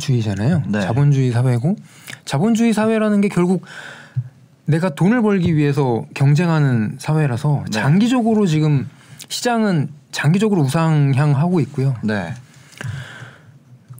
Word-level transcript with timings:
자본주의잖아요. 0.00 0.62
네. 0.66 0.80
자본주의 0.80 1.30
사회고 1.30 1.76
자본주의 2.24 2.72
사회라는 2.72 3.20
게 3.20 3.28
결국 3.28 3.62
내가 4.64 4.94
돈을 4.94 5.22
벌기 5.22 5.56
위해서 5.56 6.04
경쟁하는 6.14 6.96
사회라서 6.98 7.64
네. 7.66 7.70
장기적으로 7.70 8.46
지금 8.46 8.88
시장은 9.28 9.90
장기적으로 10.10 10.62
우상향하고 10.62 11.60
있고요. 11.60 11.94
네. 12.02 12.34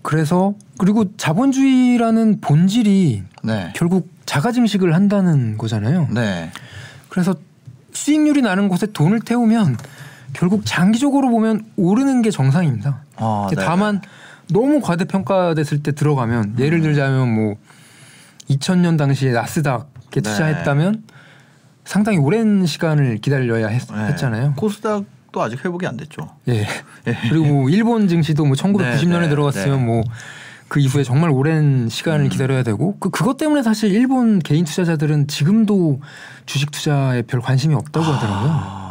그래서 0.03 0.55
그리고 0.79 1.15
자본주의라는 1.17 2.41
본질이 2.41 3.23
네. 3.43 3.73
결국 3.77 4.09
자가 4.27 4.51
증식을 4.53 4.95
한다는 4.95 5.59
거잖아요. 5.59 6.09
네. 6.13 6.51
그래서 7.09 7.35
수익률이 7.93 8.43
나는 8.43 8.69
곳에 8.69 8.87
돈을 8.87 9.21
태우면 9.21 9.77
결국 10.33 10.65
장기적으로 10.65 11.29
보면 11.31 11.65
오르는 11.77 12.23
게 12.23 12.31
정상입니다. 12.31 13.03
아, 13.17 13.49
네. 13.51 13.57
다만 13.63 14.01
너무 14.53 14.81
과대평가됐을 14.81 15.83
때 15.83 15.93
들어가면 15.93 16.57
예를 16.59 16.81
들자면 16.81 17.35
뭐 17.35 17.57
2000년 18.49 18.99
당시에 18.99 19.33
나스닥에 19.33 19.87
네. 20.13 20.21
투자했다면 20.21 21.05
상당히 21.85 22.19
오랜 22.19 22.67
시간을 22.67 23.19
기다려야 23.19 23.69
했, 23.69 23.83
네. 23.93 24.17
잖아요 24.17 24.55
코스닥도 24.57 25.43
아직 25.43 25.65
회복이 25.65 25.87
안 25.87 25.97
됐죠. 25.97 26.29
예. 26.49 26.67
그리고 27.31 27.47
뭐 27.47 27.71
일본 27.71 28.09
증시도 28.09 28.45
뭐 28.45 28.55
1990년에 28.55 29.23
네, 29.23 29.29
들어갔으면 29.29 29.79
네. 29.79 29.85
뭐그 29.85 30.81
이후에 30.81 31.03
정말 31.05 31.31
오랜 31.31 31.89
시간을 31.89 32.27
음. 32.27 32.29
기다려야 32.29 32.63
되고 32.63 32.97
그 32.99 33.11
그것 33.11 33.37
때문에 33.37 33.63
사실 33.63 33.93
일본 33.93 34.39
개인 34.41 34.65
투자자들은 34.65 35.29
지금도 35.29 36.01
주식 36.47 36.71
투자에 36.71 37.23
별 37.23 37.41
관심이 37.41 37.75
없다고 37.75 38.05
하더라고요. 38.07 38.90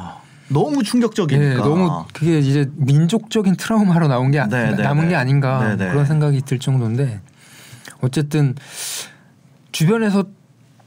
아, 0.50 0.54
너무 0.54 0.84
충격적이니까. 0.84 1.52
예, 1.52 1.56
너무 1.56 2.06
그게 2.14 2.40
이제 2.40 2.70
민족적인 2.76 3.56
트라우마로 3.56 4.08
나온 4.08 4.32
게 4.32 4.40
아- 4.40 4.48
네, 4.48 4.72
네, 4.76 4.84
남은 4.84 5.04
네. 5.04 5.10
게 5.10 5.16
아닌가 5.16 5.64
네, 5.70 5.76
네. 5.76 5.90
그런 5.90 6.06
생각이 6.06 6.42
들 6.42 6.60
정도인데 6.60 7.22
어쨌든 8.02 8.56
주변에서 9.72 10.24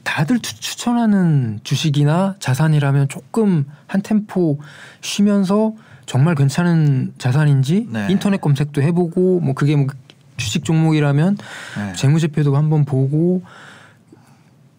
다들 0.03 0.39
추, 0.39 0.59
추천하는 0.59 1.59
주식이나 1.63 2.35
자산이라면 2.39 3.07
조금 3.07 3.65
한 3.87 4.01
템포 4.01 4.59
쉬면서 5.01 5.73
정말 6.05 6.35
괜찮은 6.35 7.13
자산인지 7.17 7.87
네. 7.89 8.07
인터넷 8.09 8.41
검색도 8.41 8.81
해보고 8.81 9.39
뭐 9.39 9.53
그게 9.53 9.75
뭐 9.75 9.87
주식 10.35 10.65
종목이라면 10.65 11.37
네. 11.77 11.93
재무제표도 11.93 12.57
한번 12.57 12.83
보고 12.83 13.43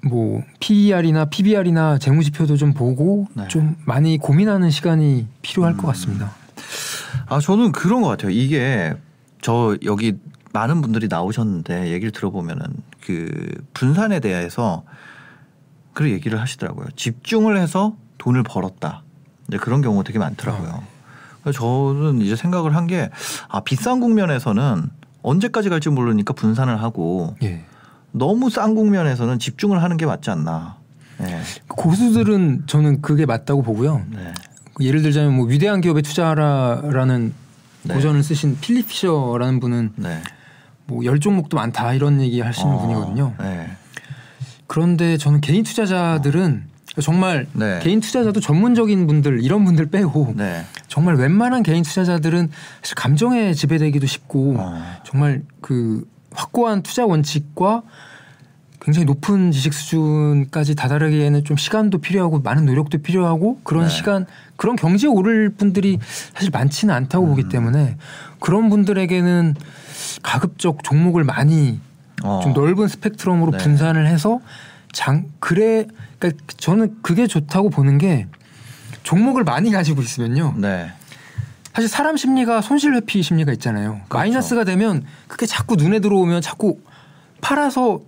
뭐 0.04 0.42
PER이나 0.60 1.24
PBR이나 1.26 1.98
재무지표도 1.98 2.56
좀 2.56 2.74
보고 2.74 3.26
네. 3.34 3.48
좀 3.48 3.76
많이 3.86 4.18
고민하는 4.18 4.70
시간이 4.70 5.26
필요할 5.42 5.76
것 5.76 5.86
같습니다. 5.88 6.32
아 7.26 7.40
저는 7.40 7.72
그런 7.72 8.02
것 8.02 8.08
같아요. 8.08 8.30
이게 8.30 8.94
저 9.40 9.76
여기 9.84 10.14
많은 10.52 10.80
분들이 10.82 11.08
나오셨는데 11.08 11.90
얘기를 11.90 12.12
들어보면은 12.12 12.62
그 13.04 13.28
분산에 13.72 14.20
대해서 14.20 14.84
그런 15.92 16.10
얘기를 16.12 16.40
하시더라고요. 16.40 16.86
집중을 16.96 17.56
해서 17.56 17.96
돈을 18.18 18.42
벌었다. 18.42 19.02
이제 19.48 19.58
그런 19.58 19.80
경우가 19.82 20.04
되게 20.04 20.18
많더라고요. 20.18 20.82
그래서 21.42 21.58
저는 21.60 22.20
이제 22.22 22.36
생각을 22.36 22.74
한 22.74 22.86
게 22.86 23.10
아 23.48 23.60
비싼 23.60 24.00
국면에서는 24.00 24.90
언제까지 25.22 25.68
갈지 25.70 25.88
모르니까 25.88 26.34
분산을 26.34 26.82
하고 26.82 27.34
예. 27.42 27.64
너무 28.14 28.48
싼 28.48 28.74
국면에서는 28.76 29.38
집중을 29.40 29.82
하는 29.82 29.96
게 29.96 30.06
맞지 30.06 30.30
않나. 30.30 30.76
네. 31.18 31.40
고수들은 31.68 32.64
저는 32.66 33.02
그게 33.02 33.26
맞다고 33.26 33.62
보고요. 33.62 34.02
네. 34.08 34.32
예를 34.80 35.02
들자면 35.02 35.34
뭐 35.34 35.46
위대한 35.46 35.80
기업에 35.80 36.00
투자하라라는 36.00 37.34
네. 37.82 37.94
고전을 37.94 38.22
쓰신 38.22 38.58
필립 38.60 38.88
피셔라는 38.88 39.60
분은 39.60 39.92
네. 39.96 40.20
뭐열 40.86 41.18
종목도 41.18 41.56
많다 41.56 41.92
이런 41.94 42.20
얘기 42.20 42.40
하시는 42.40 42.72
어, 42.72 42.78
분이거든요. 42.78 43.34
네. 43.40 43.70
그런데 44.66 45.16
저는 45.16 45.40
개인 45.40 45.64
투자자들은 45.64 46.64
정말 47.02 47.46
네. 47.52 47.80
개인 47.82 48.00
투자자도 48.00 48.38
전문적인 48.40 49.08
분들 49.08 49.42
이런 49.42 49.64
분들 49.64 49.86
빼고 49.86 50.34
네. 50.36 50.64
정말 50.86 51.16
웬만한 51.16 51.64
개인 51.64 51.82
투자자들은 51.82 52.50
사실 52.80 52.94
감정에 52.94 53.54
지배되기도 53.54 54.06
쉽고 54.06 54.54
어. 54.58 54.82
정말 55.04 55.42
그 55.60 56.06
확고한 56.34 56.82
투자 56.82 57.06
원칙과 57.06 57.82
굉장히 58.80 59.06
높은 59.06 59.50
지식 59.50 59.72
수준까지 59.72 60.74
다다르기에는 60.74 61.44
좀 61.44 61.56
시간도 61.56 61.98
필요하고 61.98 62.40
많은 62.40 62.66
노력도 62.66 62.98
필요하고 62.98 63.60
그런 63.64 63.84
네. 63.84 63.88
시간 63.88 64.26
그런 64.56 64.76
경지에 64.76 65.08
오를 65.08 65.48
분들이 65.48 65.98
사실 66.34 66.50
많지는 66.50 66.92
않다고 66.92 67.24
음. 67.24 67.30
보기 67.30 67.48
때문에 67.48 67.96
그런 68.40 68.68
분들에게는 68.68 69.54
가급적 70.22 70.84
종목을 70.84 71.24
많이 71.24 71.80
어. 72.22 72.40
좀 72.42 72.52
넓은 72.52 72.88
스펙트럼으로 72.88 73.52
네. 73.52 73.58
분산을 73.58 74.06
해서 74.06 74.40
장 74.92 75.26
그래 75.40 75.86
그러니까 76.18 76.44
저는 76.58 76.98
그게 77.00 77.26
좋다고 77.26 77.70
보는 77.70 77.96
게 77.96 78.26
종목을 79.02 79.44
많이 79.44 79.70
가지고 79.70 80.02
있으면요. 80.02 80.54
네. 80.58 80.92
사실 81.74 81.88
사람 81.88 82.16
심리가 82.16 82.60
손실 82.60 82.94
회피 82.94 83.22
심리가 83.22 83.52
있잖아요. 83.52 83.94
그렇죠. 83.94 84.06
마이너스가 84.10 84.64
되면 84.64 85.04
그게 85.26 85.44
자꾸 85.44 85.74
눈에 85.74 85.98
들어오면 85.98 86.40
자꾸 86.40 86.78
팔아서 87.40 88.00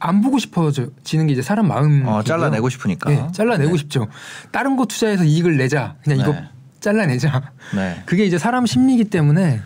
안 0.00 0.20
보고 0.20 0.38
싶어지는 0.38 1.26
게 1.28 1.32
이제 1.32 1.40
사람 1.40 1.68
마음. 1.68 2.06
어, 2.06 2.24
잘라내고 2.24 2.68
싶으니까. 2.68 3.10
네, 3.10 3.26
잘라내고 3.32 3.70
네. 3.70 3.76
싶죠. 3.78 4.08
다른 4.50 4.76
거 4.76 4.84
투자해서 4.84 5.22
이익을 5.24 5.56
내자. 5.56 5.94
그냥 6.02 6.18
이거 6.18 6.32
네. 6.32 6.48
잘라내자. 6.80 7.52
네. 7.76 8.02
그게 8.04 8.26
이제 8.26 8.36
사람 8.36 8.66
심리이기 8.66 9.04
때문에 9.04 9.60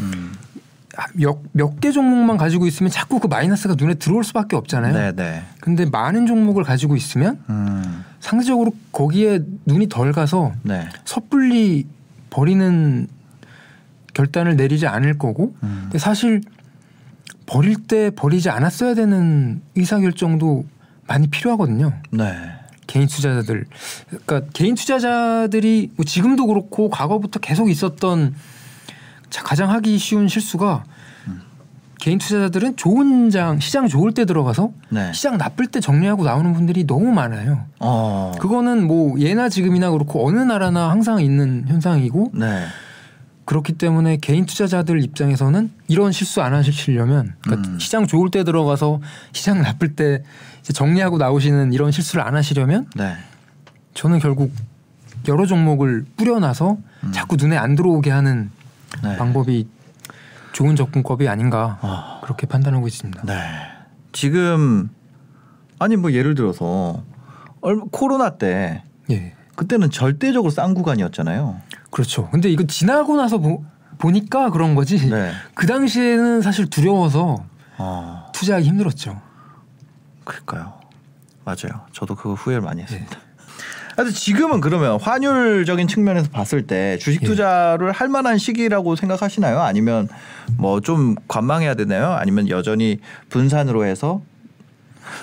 음. 0.00 0.32
몇개 1.52 1.92
종목만 1.92 2.36
가지고 2.36 2.66
있으면 2.66 2.90
자꾸 2.90 3.20
그 3.20 3.28
마이너스가 3.28 3.76
눈에 3.78 3.94
들어올 3.94 4.24
수밖에 4.24 4.56
없잖아요. 4.56 4.92
네, 4.92 5.12
네. 5.14 5.44
근데 5.60 5.86
많은 5.86 6.26
종목을 6.26 6.64
가지고 6.64 6.96
있으면 6.96 7.40
음. 7.48 8.04
상대적으로 8.18 8.72
거기에 8.90 9.40
눈이 9.64 9.88
덜 9.88 10.12
가서 10.12 10.52
네. 10.64 10.88
섣불리 11.04 11.86
버리는 12.30 13.06
결단을 14.14 14.56
내리지 14.56 14.86
않을 14.86 15.18
거고 15.18 15.54
음. 15.62 15.80
근데 15.84 15.98
사실 15.98 16.40
버릴 17.46 17.86
때 17.86 18.10
버리지 18.10 18.50
않았어야 18.50 18.94
되는 18.94 19.62
의사결정도 19.74 20.66
많이 21.06 21.28
필요하거든요. 21.28 21.92
네. 22.10 22.24
개인 22.86 23.06
투자자들. 23.06 23.66
그러니까 24.08 24.42
개인 24.52 24.74
투자자들이 24.74 25.92
뭐 25.96 26.04
지금도 26.04 26.46
그렇고 26.46 26.90
과거부터 26.90 27.38
계속 27.40 27.70
있었던 27.70 28.34
자, 29.30 29.42
가장 29.42 29.70
하기 29.70 29.98
쉬운 29.98 30.28
실수가 30.28 30.84
개인 31.98 32.18
투자자들은 32.18 32.76
좋은 32.76 33.30
장 33.30 33.58
시장 33.60 33.88
좋을 33.88 34.12
때 34.12 34.24
들어가서 34.24 34.70
네. 34.90 35.12
시장 35.12 35.36
나쁠 35.36 35.66
때 35.66 35.80
정리하고 35.80 36.24
나오는 36.24 36.52
분들이 36.52 36.86
너무 36.86 37.12
많아요. 37.12 37.66
어. 37.80 38.32
그거는 38.40 38.86
뭐 38.86 39.18
예나 39.20 39.48
지금이나 39.48 39.90
그렇고 39.90 40.26
어느 40.26 40.38
나라나 40.38 40.90
항상 40.90 41.20
있는 41.20 41.64
현상이고 41.66 42.32
네. 42.34 42.64
그렇기 43.44 43.72
때문에 43.72 44.18
개인 44.18 44.46
투자자들 44.46 45.02
입장에서는 45.02 45.70
이런 45.88 46.12
실수 46.12 46.42
안 46.42 46.54
하시려면 46.54 47.34
그러니까 47.40 47.68
음. 47.68 47.78
시장 47.78 48.06
좋을 48.06 48.30
때 48.30 48.44
들어가서 48.44 49.00
시장 49.32 49.62
나쁠 49.62 49.96
때 49.96 50.22
정리하고 50.62 51.18
나오시는 51.18 51.72
이런 51.72 51.90
실수를 51.90 52.22
안 52.22 52.36
하시려면 52.36 52.86
네. 52.94 53.14
저는 53.94 54.18
결국 54.18 54.52
여러 55.26 55.46
종목을 55.46 56.04
뿌려놔서 56.16 56.76
음. 57.04 57.12
자꾸 57.12 57.36
눈에 57.36 57.56
안 57.56 57.74
들어오게 57.74 58.10
하는 58.10 58.50
네. 59.02 59.16
방법이 59.16 59.66
좋은 60.52 60.76
접근법이 60.76 61.28
아닌가 61.28 61.78
아. 61.82 62.20
그렇게 62.22 62.46
판단하고 62.46 62.86
있습니다. 62.86 63.22
네. 63.24 63.34
지금 64.12 64.90
아니 65.78 65.96
뭐 65.96 66.12
예를 66.12 66.34
들어서 66.34 67.02
얼마 67.60 67.84
코로나 67.90 68.36
때 68.36 68.82
예, 69.10 69.34
그때는 69.56 69.90
절대적으로 69.90 70.50
싼 70.50 70.74
구간이었잖아요. 70.74 71.60
그렇죠. 71.90 72.28
근데 72.30 72.48
이거 72.48 72.64
지나고 72.64 73.16
나서 73.16 73.38
보, 73.38 73.64
보니까 73.98 74.50
그런 74.50 74.74
거지. 74.74 75.08
네. 75.08 75.32
그 75.54 75.66
당시에는 75.66 76.42
사실 76.42 76.68
두려워서 76.68 77.44
어. 77.78 78.26
투자하기 78.32 78.66
힘들었죠. 78.66 79.20
그럴까요? 80.24 80.74
맞아요. 81.44 81.86
저도 81.92 82.14
그거 82.14 82.34
후회를 82.34 82.60
많이 82.60 82.82
했습니다. 82.82 83.18
하여튼 83.98 84.14
지금은 84.14 84.60
그러면 84.60 85.00
환율적인 85.00 85.88
측면에서 85.88 86.30
봤을 86.30 86.62
때 86.68 86.96
주식 87.00 87.20
예. 87.22 87.26
투자를 87.26 87.90
할 87.90 88.08
만한 88.08 88.38
시기라고 88.38 88.94
생각하시나요? 88.94 89.58
아니면 89.60 90.08
뭐 90.56 90.78
좀 90.80 91.16
관망해야 91.26 91.74
되나요? 91.74 92.12
아니면 92.12 92.48
여전히 92.48 92.98
분산으로 93.28 93.84
해서 93.84 94.22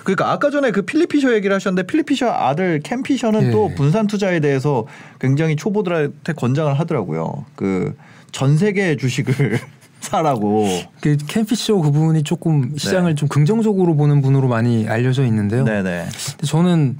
그러니까 0.04 0.30
아까 0.30 0.50
전에 0.50 0.72
그 0.72 0.82
필리피셔 0.82 1.34
얘기를 1.34 1.56
하셨는데 1.56 1.88
필리피셔 1.88 2.30
아들 2.30 2.82
캠피셔는 2.84 3.44
예. 3.48 3.52
또 3.52 3.72
분산 3.78 4.08
투자에 4.08 4.42
대해서 4.42 4.86
굉장히 5.22 5.56
초보들한테 5.56 6.34
권장을 6.34 6.78
하더라고요. 6.78 7.46
그 7.56 7.96
전 8.34 8.58
세계 8.58 8.98
주식을 8.98 9.58
사라고. 10.02 10.68
그 11.00 11.16
캠피쇼 11.26 11.80
그분이 11.80 12.24
조금 12.24 12.76
시장을 12.78 13.16
좀 13.16 13.30
긍정적으로 13.30 13.96
보는 13.96 14.22
분으로 14.22 14.50
많이 14.50 14.90
알려져 14.90 15.24
있는데요. 15.26 15.64
네. 15.64 15.82
네네. 15.82 16.08
근데 16.10 16.46
저는 16.48 16.98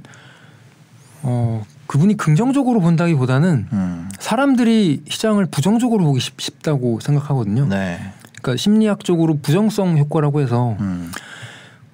어 1.26 1.64
그분이 1.86 2.16
긍정적으로 2.16 2.80
본다기보다는 2.80 3.66
음. 3.72 4.08
사람들이 4.18 5.02
시장을 5.08 5.46
부정적으로 5.46 6.04
보기 6.04 6.20
쉽, 6.20 6.40
쉽다고 6.40 7.00
생각하거든요. 7.00 7.66
네. 7.66 7.98
그러니까 8.40 8.56
심리학적으로 8.56 9.38
부정성 9.42 9.98
효과라고 9.98 10.40
해서 10.40 10.76
음. 10.80 11.10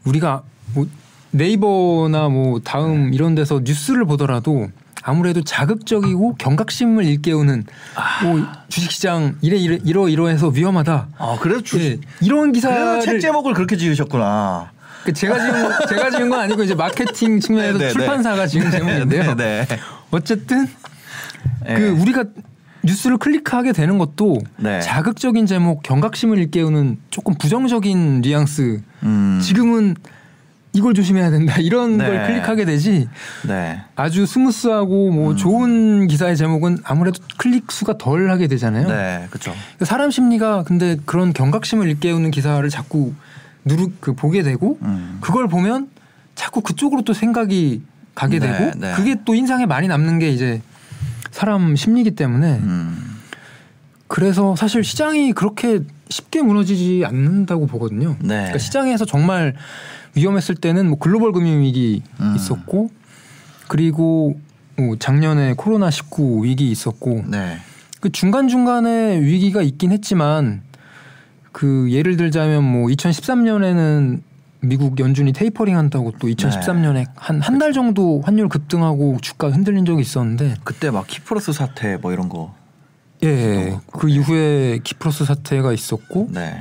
우리가 0.05 0.43
뭐 0.75 0.87
네이버나 1.31 2.29
뭐 2.29 2.61
다음 2.61 3.15
이런 3.15 3.35
데서 3.35 3.61
뉴스를 3.65 4.05
보더라도 4.05 4.69
아무래도 5.03 5.43
자극적이고 5.43 6.37
경각심을 6.37 7.05
일깨우는 7.05 7.65
뭐 8.23 8.47
주식시장 8.69 9.37
이래 9.41 9.57
이래 9.57 9.79
이러 9.85 10.09
이러해서 10.09 10.49
위험하다. 10.49 11.09
아 11.19 11.39
그래서 11.41 11.63
주식 11.63 11.91
예, 11.91 11.99
이런 12.21 12.53
기사를 12.53 13.01
책 13.01 13.21
제목을 13.21 13.55
그렇게 13.55 13.77
지으셨구나. 13.77 14.71
그 15.05 15.13
제가 15.13 15.39
지은 15.39 15.63
거- 15.63 15.87
제가 15.87 16.11
지은 16.11 16.29
건 16.31 16.41
아니고 16.41 16.63
이제 16.63 16.75
마케팅 16.75 17.41
측면에서 17.41 17.79
네, 17.79 17.87
네, 17.87 17.93
출판사가 17.93 18.47
지은 18.47 18.71
제목인데요. 18.71 19.35
네. 19.37 19.67
네. 19.69 19.79
어쨌든 20.11 20.67
네. 21.67 21.75
그 21.75 21.89
우리가 21.89 22.25
뉴스를 22.85 23.17
클릭하게 23.19 23.73
되는 23.73 23.99
것도 23.99 24.39
네. 24.57 24.81
자극적인 24.81 25.47
제목, 25.47 25.83
경각심을 25.83 26.39
일깨우는 26.39 26.99
조금 27.11 27.35
부정적인 27.35 28.23
뉘앙스. 28.23 28.81
음. 29.05 29.41
지금은 29.43 29.95
이걸 30.75 30.95
조심해야 30.95 31.31
된다 31.31 31.57
이런 31.61 31.99
네. 31.99 32.07
걸 32.07 32.27
클릭하게 32.27 32.65
되지 32.65 33.07
네. 33.47 33.83
아주 33.95 34.25
스무스하고 34.25 35.11
음. 35.11 35.15
뭐 35.15 35.37
좋은 35.37 36.07
기사의 36.09 36.37
제목은 36.37 36.79
아무래도 36.85 37.21
클릭 37.37 37.71
수가 37.71 37.99
덜 37.99 38.31
하게 38.31 38.47
되잖아요. 38.49 38.89
네. 38.89 39.27
그렇죠. 39.31 39.53
사람 39.83 40.11
심리가 40.11 40.63
근데 40.65 40.97
그런 41.05 41.33
경각심을 41.35 41.87
일깨우는 41.89 42.31
기사를 42.31 42.67
자꾸 42.71 43.13
누르 43.65 43.89
그 44.01 44.15
보게 44.15 44.43
되고 44.43 44.79
음. 44.83 45.19
그걸 45.21 45.49
보면 45.49 45.89
자꾸 46.35 46.61
그쪽으로 46.61 47.03
또 47.03 47.13
생각이 47.13 47.83
가게 48.15 48.39
네, 48.39 48.47
되고 48.47 48.79
네. 48.79 48.93
그게 48.95 49.17
또 49.25 49.35
인상에 49.35 49.67
많이 49.67 49.89
남는 49.89 50.19
게 50.19 50.31
이제 50.31 50.61
사람 51.31 51.77
심리이기 51.77 52.13
때문에 52.13 52.59
음. 52.59 53.19
그래서 54.07 54.55
사실 54.57 54.85
시장이 54.85 55.33
그렇게 55.33 55.81
쉽게 56.11 56.43
무너지지 56.43 57.05
않는다고 57.07 57.67
보거든요. 57.67 58.17
네. 58.21 58.35
그러니까 58.35 58.59
시장에서 58.59 59.07
정말 59.07 59.55
위험했을 60.15 60.55
때는 60.55 60.89
뭐 60.89 60.99
글로벌 60.99 61.33
금융 61.33 61.63
위기 61.63 62.03
음. 62.21 62.35
있었고 62.37 62.91
그리고 63.69 64.39
뭐 64.77 64.97
작년에 64.99 65.55
코로나 65.57 65.91
19 65.91 66.45
위기 66.45 66.71
있었고 66.71 67.25
네. 67.29 67.59
그 68.01 68.11
중간 68.11 68.49
중간에 68.49 69.21
위기가 69.21 69.63
있긴 69.63 69.93
했지만 69.93 70.63
그 71.53 71.91
예를 71.91 72.17
들자면 72.17 72.65
뭐 72.65 72.89
2013년에는 72.89 74.23
미국 74.61 74.99
연준이 75.01 75.33
테이퍼링 75.33 75.77
한다고 75.77 76.13
또 76.19 76.29
2013년에 76.29 77.07
한 77.17 77.41
한 77.43 77.59
달 77.59 77.73
정도 77.73 78.21
환율 78.25 78.49
급등하고 78.49 79.19
주가 79.21 79.51
흔들린 79.51 79.85
적이 79.85 80.03
있었는데 80.03 80.55
그때 80.65 80.91
막 80.91 81.07
키프로스 81.07 81.53
사태 81.53 81.97
뭐 81.97 82.13
이런 82.13 82.29
거. 82.29 82.55
예, 83.25 83.77
그 83.93 84.09
이후에 84.09 84.79
키프로스 84.83 85.25
사태가 85.25 85.73
있었고 85.73 86.29
네. 86.31 86.55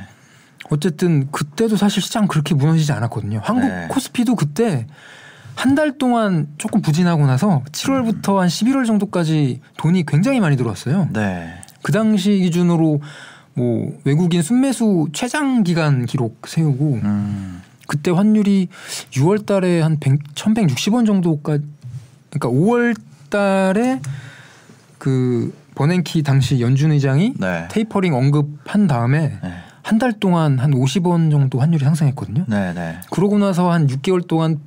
어쨌든 0.70 1.30
그때도 1.32 1.76
사실 1.76 2.02
시장 2.02 2.28
그렇게 2.28 2.54
무너지지 2.56 2.92
않았거든요. 2.92 3.42
한국 3.44 3.68
네. 3.68 3.88
코스피도 3.90 4.36
그때 4.36 4.88
한 5.56 5.76
달 5.76 5.98
동안 5.98 6.48
조금 6.58 6.82
부진하고 6.82 7.26
나서 7.28 7.64
7월부터 7.72 8.38
한 8.38 8.48
11월 8.48 8.88
정도까지 8.88 9.60
돈이 9.78 10.06
굉장히 10.06 10.40
많이 10.40 10.56
들어왔어요. 10.58 11.10
네. 11.14 11.54
그 11.84 11.92
당시 11.92 12.40
기준으로 12.40 13.02
뭐 13.54 13.98
외국인 14.04 14.42
순매수 14.42 15.10
최장 15.14 15.64
기간 15.64 16.06
기록 16.06 16.48
세우고 16.48 17.00
음. 17.04 17.62
그때 17.88 18.12
환율이 18.12 18.70
6월 19.12 19.46
달에 19.46 19.82
한 19.82 20.00
100, 20.00 20.34
1160원 20.34 21.06
정도까지 21.06 21.64
그러니까 22.30 22.50
5월 22.50 22.96
달에 23.30 24.00
그 24.98 25.54
버냉키 25.76 26.24
당시 26.24 26.62
연준 26.62 26.92
의장이 26.92 27.34
네. 27.38 27.68
테이퍼링 27.70 28.14
언급한 28.14 28.88
다음에 28.88 29.40
네. 29.42 29.54
한달 29.82 30.14
동안 30.14 30.60
한 30.60 30.72
50원 30.72 31.32
정도 31.32 31.60
환율이 31.60 31.84
상승했거든요. 31.84 32.46
네. 32.48 32.74
네. 32.74 33.00
그러고 33.10 33.38
나서 33.40 33.72
한 33.72 33.88
6개월 33.88 34.28
동안 34.28 34.60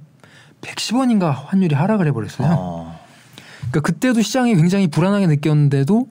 110원인가 0.60 1.32
환율이 1.46 1.74
하락을 1.74 2.06
해버렸어요. 2.08 2.48
어. 2.50 3.00
그러니까 3.70 3.80
그때도 3.80 4.22
시장이 4.22 4.54
굉장히 4.56 4.88
불안하게 4.88 5.26
느꼈는데도 5.28 6.08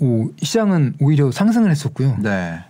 오, 0.00 0.30
시장은 0.42 0.94
오히려 1.00 1.30
상승을 1.30 1.70
했었고요. 1.70 2.16
네. 2.20 2.60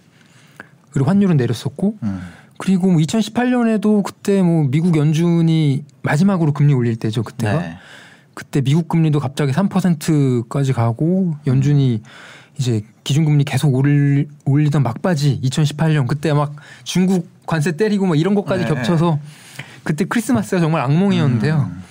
그리고 0.91 1.09
환율은 1.09 1.37
내렸었고 1.37 1.99
음. 2.03 2.21
그리고 2.59 2.89
뭐 2.89 3.01
2018년에도 3.01 4.03
그때 4.03 4.43
뭐 4.43 4.65
미국 4.69 4.97
연준이 4.97 5.85
마지막으로 6.03 6.53
금리 6.53 6.73
올릴 6.73 6.97
때죠. 6.97 7.23
그때가 7.23 7.59
네. 7.59 7.79
그때 8.35 8.61
미국 8.61 8.89
금리도 8.89 9.21
갑자기 9.21 9.53
3%까지 9.53 10.73
가고 10.73 11.37
연준이 11.47 12.03
이제 12.59 12.83
기준금리 13.03 13.45
계속 13.45 13.75
올, 13.75 14.29
올리던 14.45 14.83
막바지 14.83 15.41
2018년 15.43 16.07
그때 16.07 16.33
막 16.33 16.55
중국 16.85 17.29
관세 17.47 17.73
때리고 17.73 18.07
막 18.07 18.19
이런 18.19 18.35
것까지 18.35 18.65
네. 18.65 18.69
겹쳐서 18.69 19.19
그때 19.83 20.05
크리스마스가 20.05 20.61
정말 20.61 20.83
악몽이었는데요. 20.83 21.71
음. 21.73 21.83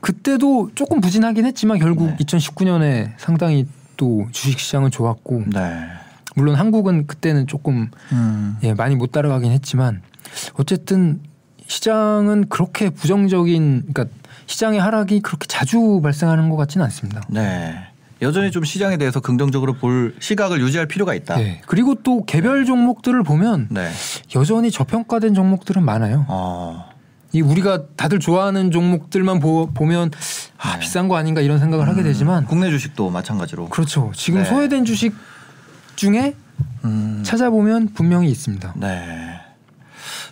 그때도 0.00 0.72
조금 0.74 1.00
부진하긴 1.00 1.46
했지만 1.46 1.78
결국 1.78 2.08
네. 2.08 2.16
2019년에 2.16 3.12
상당히 3.16 3.66
또 3.96 4.26
주식시장은 4.32 4.90
좋았고 4.90 5.44
네. 5.46 5.86
물론 6.34 6.56
한국은 6.56 7.06
그때는 7.06 7.46
조금 7.46 7.90
음. 8.12 8.56
예, 8.62 8.74
많이 8.74 8.96
못 8.96 9.12
따라가긴 9.12 9.52
했지만 9.52 10.02
어쨌든 10.54 11.20
시장은 11.66 12.48
그렇게 12.48 12.90
부정적인 12.90 13.92
그러니까 13.92 14.06
시장의 14.46 14.80
하락이 14.80 15.20
그렇게 15.20 15.46
자주 15.46 16.00
발생하는 16.02 16.50
것 16.50 16.56
같지는 16.56 16.84
않습니다. 16.84 17.22
네. 17.28 17.74
여전히 18.22 18.50
좀 18.50 18.64
시장에 18.64 18.96
대해서 18.96 19.20
긍정적으로 19.20 19.74
볼 19.74 20.14
시각을 20.18 20.60
유지할 20.60 20.86
필요가 20.86 21.14
있다. 21.14 21.40
예. 21.40 21.60
그리고 21.66 21.94
또 21.96 22.24
개별 22.24 22.64
종목들을 22.64 23.22
보면 23.22 23.68
네. 23.70 23.90
여전히 24.34 24.70
저평가된 24.70 25.34
종목들은 25.34 25.84
많아요. 25.84 26.24
어. 26.28 26.93
이 27.34 27.40
우리가 27.40 27.82
다들 27.96 28.20
좋아하는 28.20 28.70
종목들만 28.70 29.40
보, 29.40 29.68
보면 29.74 30.12
아 30.56 30.74
네. 30.74 30.78
비싼 30.78 31.08
거 31.08 31.16
아닌가 31.16 31.40
이런 31.40 31.58
생각을 31.58 31.88
하게 31.88 32.02
음, 32.02 32.04
되지만 32.04 32.46
국내 32.46 32.70
주식도 32.70 33.10
마찬가지로. 33.10 33.68
그렇죠. 33.70 34.12
지금 34.14 34.44
네. 34.44 34.48
소외된 34.48 34.84
주식 34.84 35.12
중에 35.96 36.36
음. 36.84 37.22
찾아보면 37.24 37.88
분명히 37.92 38.30
있습니다. 38.30 38.74
네. 38.76 39.40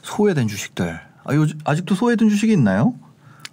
소외된 0.03 0.47
주식들. 0.47 1.01
아, 1.25 1.35
요즘 1.35 1.59
아직도 1.65 1.97
소외된 1.97 2.29
주식이 2.29 2.53
있나요? 2.53 2.95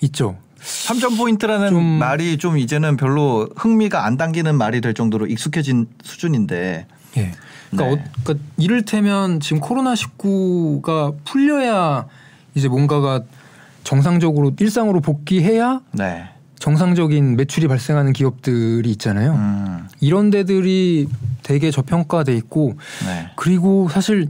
있죠. 0.01 0.37
3점 0.61 1.17
포인트라는 1.17 1.69
좀- 1.69 1.83
말이 1.83 2.37
좀 2.37 2.57
이제는 2.59 2.97
별로 2.97 3.49
흥미가 3.55 4.05
안 4.05 4.15
당기는 4.17 4.55
말이 4.55 4.79
될 4.79 4.93
정도로 4.93 5.25
익숙해진 5.25 5.87
수준인데. 6.03 6.85
예. 7.17 7.31
그러니까, 7.71 7.95
네. 7.95 8.01
어, 8.03 8.13
그러니까 8.23 8.45
이를테면 8.57 9.39
지금 9.39 9.59
코로나 9.59 9.95
19가 9.95 11.15
풀려야 11.25 12.05
이제 12.55 12.67
뭔가가 12.67 13.21
정상적으로 13.89 14.51
일상으로 14.59 15.01
복귀해야 15.01 15.81
네. 15.93 16.25
정상적인 16.59 17.35
매출이 17.35 17.67
발생하는 17.67 18.13
기업들이 18.13 18.91
있잖아요. 18.91 19.33
음. 19.33 19.87
이런 19.99 20.29
데들이 20.29 21.07
되게 21.41 21.71
저평가돼 21.71 22.35
있고 22.35 22.73
네. 23.07 23.31
그리고 23.35 23.89
사실 23.89 24.29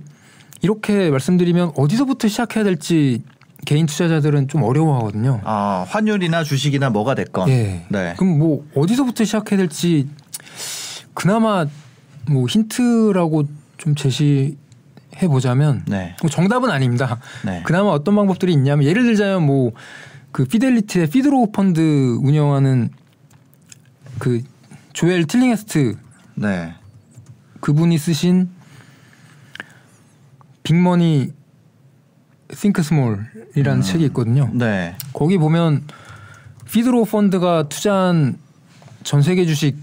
이렇게 0.62 1.10
말씀드리면 1.10 1.74
어디서부터 1.76 2.30
시작해야 2.30 2.64
될지 2.64 3.22
개인 3.66 3.86
투자자들은 3.86 4.48
좀 4.48 4.64
어려워하거든요. 4.64 5.42
아, 5.44 5.86
환율이나 5.90 6.46
주식이나 6.46 6.90
뭐가 6.90 7.16
됐건. 7.16 7.50
예. 7.50 7.86
네. 7.90 8.14
그럼 8.16 8.40
뭐 8.40 8.66
어디서부터 8.76 9.26
시작해야 9.26 9.58
될지 9.58 10.08
그나마 11.14 11.66
뭐 12.30 12.46
힌트라고 12.46 13.44
좀 13.76 13.96
제시 13.96 14.56
해 15.22 15.28
보자면 15.28 15.84
네. 15.88 16.16
뭐 16.22 16.30
정답은 16.30 16.70
아닙니다. 16.70 17.20
네. 17.46 17.62
그나마 17.64 17.90
어떤 17.90 18.16
방법들이 18.16 18.54
있냐면 18.54 18.86
예를 18.86 19.04
들자면 19.04 19.46
뭐 19.46 19.72
그 20.32 20.46
피델리티의 20.46 21.08
피드로우 21.08 21.52
펀드 21.52 22.18
운영하는 22.22 22.90
그 24.20 24.42
조엘 24.94 25.26
틸링헤스트 25.26 25.98
네. 26.36 26.76
그분이 27.62 27.98
쓰신 27.98 28.50
Big 30.64 30.90
Money 30.90 31.34
Think 32.54 32.84
Small이라는 32.84 33.82
책이 33.82 34.06
있거든요. 34.06 34.50
네. 34.54 34.96
거기 35.14 35.38
보면 35.38 35.84
피드로 36.72 37.06
펀드가 37.06 37.68
투자한 37.70 38.38
전 39.04 39.22
세계 39.22 39.46
주식 39.46 39.78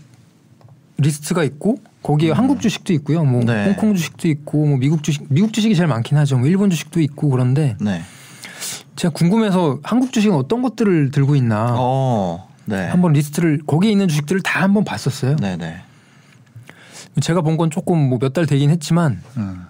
리스트가 0.99 1.43
있고 1.45 1.79
거기에 2.07 2.31
한국 2.31 2.61
주식도 2.61 2.93
있고요. 2.95 3.25
뭐 3.25 3.41
음. 3.41 3.47
네. 3.47 3.65
홍콩 3.67 3.95
주식도 3.95 4.29
있고 4.29 4.65
뭐 4.67 4.77
미국 4.79 5.03
주식 5.03 5.25
미국 5.29 5.53
주식이 5.53 5.75
제일 5.75 5.89
많긴 5.89 6.17
하죠. 6.19 6.39
뭐 6.39 6.47
일본 6.47 6.71
주식도 6.71 7.01
있고 7.01 7.31
그런데 7.31 7.77
네. 7.81 8.03
제가 8.95 9.13
궁금해서 9.13 9.81
한국 9.83 10.13
주식은 10.13 10.35
어떤 10.37 10.63
것들을 10.63 11.11
들고 11.11 11.35
있나 11.35 11.75
어. 11.77 12.49
네. 12.65 12.87
한번 12.87 13.13
리스트를 13.13 13.61
거기에 13.67 13.91
있는 13.91 14.07
주식들을 14.09 14.43
다 14.43 14.63
한번 14.63 14.85
봤었어요. 14.85 15.37
네, 15.41 15.57
네. 15.57 15.81
제가 17.21 17.41
본 17.41 17.57
건 17.57 17.71
조금 17.71 18.09
뭐 18.09 18.19
몇 18.19 18.33
달 18.35 18.47
되긴 18.47 18.71
했지만 18.71 19.21
음. 19.37 19.67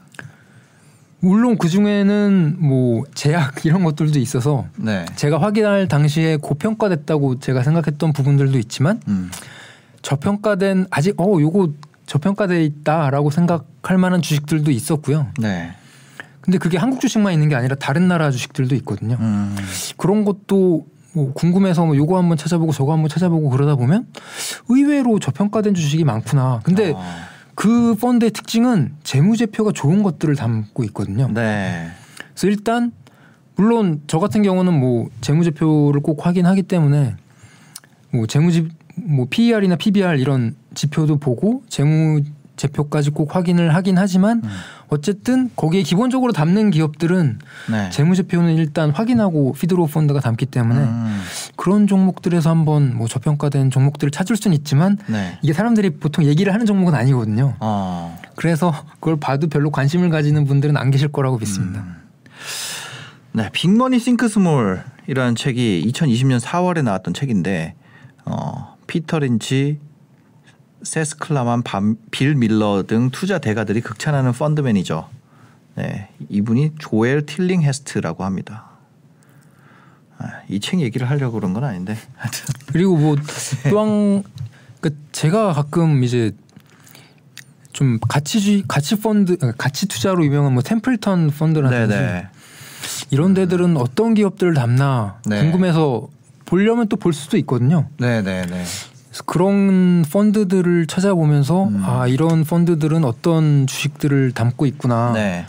물론 1.21 1.57
그 1.59 1.69
중에는 1.69 2.57
뭐 2.59 3.05
제약 3.15 3.65
이런 3.65 3.83
것들도 3.85 4.19
있어서 4.19 4.67
네. 4.77 5.07
제가 5.17 5.41
확인할 5.41 5.89
당시에 5.89 6.37
고평가됐다고 6.37 7.41
제가 7.41 7.63
생각했던 7.63 8.13
부분들도 8.13 8.59
있지만 8.59 9.01
음. 9.09 9.31
저평가된 10.03 10.87
아직 10.91 11.19
어 11.21 11.41
요거 11.41 11.71
저평가돼 12.07 12.65
있다라고 12.65 13.31
생각할 13.31 13.99
만한 13.99 14.23
주식들도 14.23 14.71
있었고요. 14.71 15.29
네. 15.39 15.73
근데 16.41 16.59
그게 16.59 16.79
한국 16.79 17.01
주식만 17.01 17.33
있는 17.33 17.49
게 17.49 17.57
아니라 17.57 17.75
다른 17.75 18.07
나라 18.07 18.31
주식들도 18.31 18.75
있거든요. 18.77 19.17
음. 19.19 19.57
그런 19.97 20.25
것도 20.25 20.87
뭐 21.13 21.33
궁금해서 21.33 21.85
뭐 21.85 21.97
요거 21.97 22.17
한번 22.17 22.37
찾아보고 22.37 22.73
저거 22.73 22.93
한번 22.93 23.09
찾아보고 23.09 23.51
그러다 23.51 23.75
보면 23.75 24.07
의외로 24.69 25.19
저평가된 25.19 25.75
주식이 25.75 26.05
많구나. 26.05 26.61
근데 26.63 26.93
아. 26.95 27.27
그 27.57 27.97
펀드의 27.97 28.31
특징은 28.31 28.95
재무제표가 29.03 29.73
좋은 29.73 30.03
것들을 30.03 30.37
담고 30.37 30.85
있거든요. 30.85 31.29
네. 31.33 31.89
그래서 32.35 32.47
일단 32.47 32.93
물론 33.57 34.03
저 34.07 34.19
같은 34.19 34.43
경우는 34.43 34.79
뭐 34.79 35.09
재무제표를 35.23 36.03
꼭 36.03 36.25
확인하기 36.25 36.65
때문에 36.65 37.17
뭐 38.11 38.27
재무지 38.27 38.69
뭐 38.95 39.27
PER이나 39.29 39.77
PBR 39.77 40.17
이런 40.19 40.55
지표도 40.77 41.19
보고 41.19 41.63
재무 41.69 42.23
제표까지 42.57 43.11
꼭 43.11 43.37
확인을 43.37 43.75
하긴 43.75 43.99
하지만 43.99 44.41
음. 44.43 44.49
어쨌든 44.89 45.51
거기에 45.57 45.83
기본적으로 45.83 46.33
담는 46.33 46.71
기업들은 46.71 47.39
네. 47.71 47.91
재무제표는 47.91 48.55
일단 48.55 48.91
확인하고 48.91 49.53
피드로 49.53 49.87
펀드가 49.87 50.21
담기 50.21 50.47
때문에 50.47 50.81
음. 50.81 51.21
그런 51.57 51.87
종목들에서 51.87 52.51
한번 52.51 52.97
뭐 52.97 53.09
저평가된 53.09 53.71
종목들을 53.71 54.11
찾을 54.11 54.37
수는 54.37 54.57
있지만 54.57 54.97
네. 55.07 55.39
이게 55.43 55.53
사람들이 55.53 55.91
보통 55.91 56.25
얘기를 56.25 56.53
하는 56.55 56.67
종목은 56.67 56.95
아니거든요. 56.95 57.57
어. 57.61 58.19
그래서 58.37 58.73
그걸 58.95 59.19
봐도 59.19 59.49
별로 59.49 59.71
관심을 59.71 60.09
가지는 60.09 60.45
분들은 60.45 60.77
안 60.77 60.91
계실 60.91 61.09
거라고 61.09 61.39
믿습니다. 61.39 61.81
음. 61.81 61.97
네, 63.33 63.51
Big 63.53 63.70
Money 63.70 63.99
Think 63.99 64.29
Small이라는 64.29 65.35
책이 65.37 65.85
2020년 65.93 66.41
4월에 66.41 66.83
나왔던 66.83 67.13
책인데 67.13 67.75
어, 68.25 68.77
피터 68.87 69.19
린치, 69.19 69.79
세스 70.83 71.17
클라만, 71.19 71.63
밤- 71.63 71.97
빌 72.11 72.35
밀러 72.35 72.85
등 72.87 73.11
투자 73.11 73.39
대가들이 73.39 73.81
극찬하는 73.81 74.33
펀드 74.33 74.61
매니저. 74.61 75.09
네, 75.77 76.09
이분이 76.29 76.73
조엘 76.79 77.27
틸링헤스트라고 77.27 78.25
합니다. 78.25 78.65
아, 80.19 80.29
이책 80.49 80.81
얘기를 80.81 81.09
하려고 81.11 81.35
그런 81.35 81.53
건 81.53 81.65
아닌데. 81.65 81.97
그리고 82.73 82.97
뭐 82.97 83.17
또한 83.71 84.23
그 84.81 84.97
제가 85.13 85.53
가끔 85.53 86.03
이제 86.05 86.33
좀 87.73 87.99
가치 88.09 88.65
가치 88.67 88.97
펀드 88.99 89.37
아, 89.43 89.53
가치 89.59 89.87
투자로 89.87 90.25
유명한 90.25 90.55
뭐 90.55 90.63
템플턴 90.63 91.31
펀드라든지 91.31 91.95
네네. 91.95 92.29
이런 93.11 93.35
데들은 93.35 93.77
어떤 93.77 94.15
기업들을 94.15 94.55
담나 94.55 95.21
네. 95.27 95.43
궁금해서 95.43 96.09
보려면 96.47 96.89
또 96.89 96.97
볼 96.97 97.13
수도 97.13 97.37
있거든요. 97.39 97.89
네네네. 97.99 98.65
그래서 99.17 99.23
그런 99.25 100.05
펀드들을 100.11 100.87
찾아보면서 100.87 101.65
음. 101.65 101.83
아 101.85 102.07
이런 102.07 102.45
펀드들은 102.45 103.05
어떤 103.05 103.67
주식들을 103.67 104.33
담고 104.33 104.67
있구나. 104.67 105.13
네. 105.15 105.47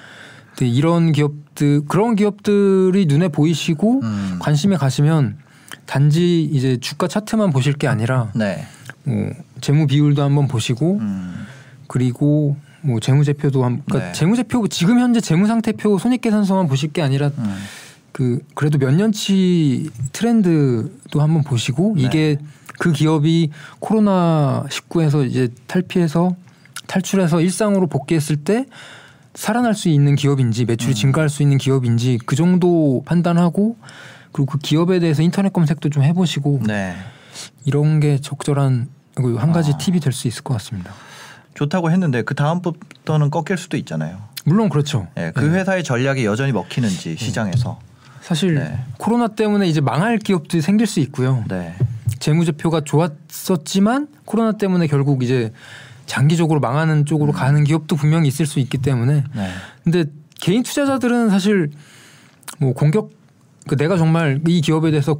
근데 0.55 0.67
이런 0.67 1.11
기업들 1.11 1.81
그런 1.87 2.15
기업들이 2.15 3.05
눈에 3.07 3.27
보이시고 3.27 4.01
음. 4.03 4.39
관심에 4.39 4.77
가시면 4.77 5.37
단지 5.85 6.43
이제 6.43 6.77
주가 6.79 7.07
차트만 7.07 7.51
보실 7.51 7.73
게 7.73 7.87
아니라 7.87 8.31
네. 8.35 8.65
뭐 9.03 9.31
재무 9.59 9.87
비율도 9.87 10.21
한번 10.21 10.47
보시고 10.47 10.99
음. 10.99 11.45
그리고 11.87 12.55
뭐 12.81 12.99
재무제표도 12.99 13.65
한 13.65 13.81
그러니까 13.85 14.11
네. 14.11 14.13
재무제표 14.13 14.67
지금 14.69 14.99
현재 14.99 15.19
재무상태표 15.19 15.97
손익계산서만 15.97 16.67
보실 16.67 16.93
게 16.93 17.01
아니라 17.01 17.31
음. 17.37 17.55
그 18.17 18.39
그래도 18.55 18.79
몇 18.79 18.95
년치 18.95 19.91
트렌드도 20.11 21.21
한번 21.21 21.43
보시고 21.43 21.93
네. 21.97 22.01
이게 22.01 22.37
그 22.79 22.91
기업이 22.91 23.51
코로나 23.77 24.65
19에서 24.69 25.23
이제 25.23 25.49
탈피해서 25.67 26.35
탈출해서 26.87 27.41
일상으로 27.41 27.85
복귀했을 27.85 28.37
때 28.37 28.65
살아날 29.35 29.75
수 29.75 29.89
있는 29.89 30.15
기업인지 30.15 30.65
매출이 30.65 30.93
음. 30.93 30.95
증가할 30.95 31.29
수 31.29 31.43
있는 31.43 31.59
기업인지 31.59 32.17
그 32.25 32.35
정도 32.35 33.03
판단하고 33.05 33.77
그리고 34.31 34.51
그 34.51 34.57
기업에 34.57 34.97
대해서 34.97 35.21
인터넷 35.21 35.53
검색도 35.53 35.89
좀 35.89 36.01
해보시고 36.01 36.61
네. 36.65 36.95
이런 37.65 37.99
게 37.99 38.17
적절한 38.19 38.87
그한 39.13 39.51
가지 39.51 39.73
아. 39.75 39.77
팁이 39.77 39.99
될 39.99 40.11
수 40.11 40.27
있을 40.27 40.41
것 40.41 40.55
같습니다. 40.55 40.91
좋다고 41.53 41.91
했는데 41.91 42.23
그 42.23 42.33
다음부터는 42.33 43.29
꺾일 43.29 43.59
수도 43.59 43.77
있잖아요. 43.77 44.17
물론 44.43 44.69
그렇죠. 44.69 45.07
예, 45.17 45.31
그 45.35 45.43
네. 45.43 45.59
회사의 45.59 45.83
전략이 45.83 46.25
여전히 46.25 46.51
먹히는지 46.51 47.15
시장에서. 47.15 47.77
사실 48.27 48.55
네. 48.55 48.77
코로나 48.97 49.29
때문에 49.29 49.69
이제 49.69 49.79
망할 49.79 50.17
기업들이 50.17 50.61
생길 50.61 50.85
수 50.85 50.99
있고요. 50.99 51.45
네. 51.47 51.73
재무제표가 52.19 52.81
좋았었지만 52.81 54.09
코로나 54.25 54.51
때문에 54.51 54.87
결국 54.87 55.23
이제 55.23 55.53
장기적으로 56.07 56.59
망하는 56.59 57.05
쪽으로 57.05 57.31
가는 57.31 57.63
기업도 57.63 57.95
분명히 57.95 58.27
있을 58.27 58.45
수 58.45 58.59
있기 58.59 58.79
때문에 58.79 59.23
네. 59.33 59.49
근데 59.85 60.03
개인 60.41 60.61
투자자들은 60.61 61.29
사실 61.29 61.71
뭐 62.59 62.73
공격 62.73 63.11
그 63.65 63.77
내가 63.77 63.95
정말 63.95 64.41
이 64.45 64.59
기업에 64.59 64.91
대해서 64.91 65.17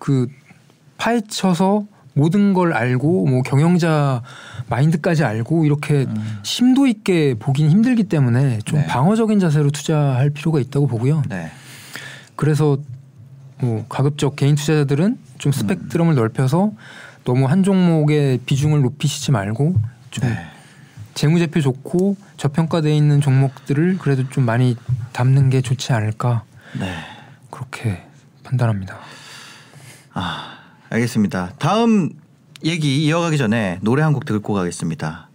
그 0.00 0.26
파헤쳐서 0.96 1.84
모든 2.14 2.52
걸 2.52 2.72
알고 2.72 3.26
뭐 3.26 3.42
경영자 3.42 4.22
마인드까지 4.68 5.22
알고 5.22 5.66
이렇게 5.66 6.06
심도 6.42 6.88
있게 6.88 7.36
보긴 7.38 7.70
힘들기 7.70 8.04
때문에 8.04 8.58
좀 8.64 8.80
네. 8.80 8.86
방어적인 8.86 9.38
자세로 9.38 9.70
투자할 9.70 10.30
필요가 10.30 10.58
있다고 10.58 10.88
보고요. 10.88 11.22
네. 11.28 11.52
그래서 12.36 12.78
뭐 13.60 13.84
가급적 13.88 14.36
개인 14.36 14.54
투자자들은 14.56 15.18
좀 15.38 15.52
스펙트럼을 15.52 16.14
넓혀서 16.14 16.72
너무 17.24 17.46
한 17.46 17.62
종목의 17.62 18.40
비중을 18.46 18.82
높이시지 18.82 19.32
말고 19.32 19.74
좀 20.10 20.28
네. 20.28 20.38
재무제표 21.14 21.60
좋고 21.60 22.16
저평가돼 22.36 22.94
있는 22.94 23.20
종목들을 23.20 23.98
그래도 23.98 24.28
좀 24.30 24.44
많이 24.44 24.76
담는 25.12 25.50
게 25.50 25.60
좋지 25.60 25.92
않을까 25.92 26.44
네. 26.78 26.92
그렇게 27.50 28.02
판단합니다. 28.42 28.98
아, 30.12 30.58
알겠습니다. 30.90 31.52
다음 31.58 32.10
얘기 32.64 33.04
이어가기 33.04 33.38
전에 33.38 33.78
노래 33.82 34.02
한 34.02 34.12
곡 34.12 34.24
듣고 34.24 34.54
가겠습니다. 34.54 35.28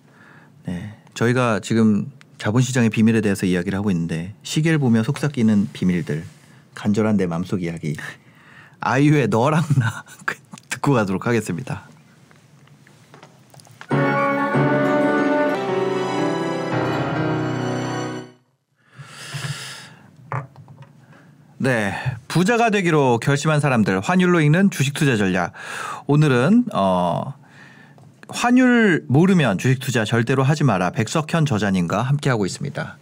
네. 0.66 0.96
저희가 1.14 1.60
지금 1.62 2.12
자본시장의 2.38 2.90
비밀에 2.90 3.22
대해서 3.22 3.46
이야기를 3.46 3.78
하고 3.78 3.92
있는데 3.92 4.34
시계를 4.44 4.78
보며 4.80 5.04
속삭이는 5.04 5.70
비밀들 5.74 6.24
간절한 6.80 7.18
내 7.18 7.28
마음속 7.28 7.62
이야기 7.62 7.96
아이유의 8.80 9.28
너랑 9.28 9.62
나 9.78 10.04
듣고 10.70 10.94
가도록 10.94 11.28
하겠습니다. 11.28 11.84
네. 21.58 21.94
부자가 22.30 22.70
되기로 22.70 23.20
결심한 23.20 23.60
사람들 23.60 24.00
환율로 24.00 24.40
읽는 24.40 24.70
주식 24.70 24.94
투자 24.94 25.18
전략. 25.18 25.52
오늘은 26.08 26.68
어 26.74 27.34
환율 28.30 29.04
모르면 29.10 29.58
주식 29.58 29.80
투자 29.80 30.06
절대로 30.06 30.44
하지 30.44 30.64
마라. 30.64 30.92
백석현 30.92 31.46
저자님과 31.46 32.02
함께 32.02 32.30
하고 32.30 32.46
있습니다. 32.46 32.98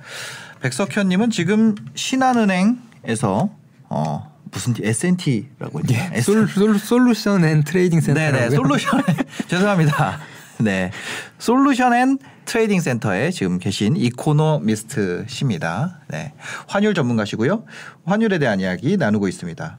백석현 0.62 1.10
님은 1.10 1.30
지금 1.30 1.76
신한은행에서 1.94 3.52
어 3.90 4.32
무슨 4.52 4.74
S&T라고 4.82 5.80
했냐? 5.80 6.12
예, 6.16 6.22
솔, 6.22 6.48
솔, 6.48 6.80
Solution 6.80 7.44
and 7.46 7.64
Trading 7.64 8.02
Center라고요. 8.02 8.40
네네 8.40 8.56
솔루션 8.56 9.04
죄송합니다. 9.48 10.20
네 10.60 10.92
Solution 11.38 11.94
and 11.94 12.18
Trading 12.46 12.80
Center에 12.80 13.32
지금 13.32 13.60
계신 13.60 13.96
이코노미스트십니다. 13.98 16.00
네 16.08 16.34
환율 16.68 16.94
전문가시고요. 16.94 17.64
환율에 18.06 18.40
대한 18.40 18.60
이야기 18.60 18.98
나누고 18.98 19.28
있습니다. 19.28 19.78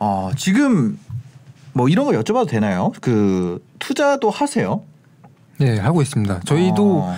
어 0.00 0.30
지금 0.36 0.98
뭐 1.72 1.88
이런 1.88 2.06
거 2.06 2.12
여쭤봐도 2.12 2.48
되나요? 2.48 2.92
그 3.00 3.64
투자도 3.78 4.30
하세요? 4.30 4.82
네 5.58 5.78
하고 5.78 6.02
있습니다. 6.02 6.40
저희도 6.40 7.00
어, 7.02 7.16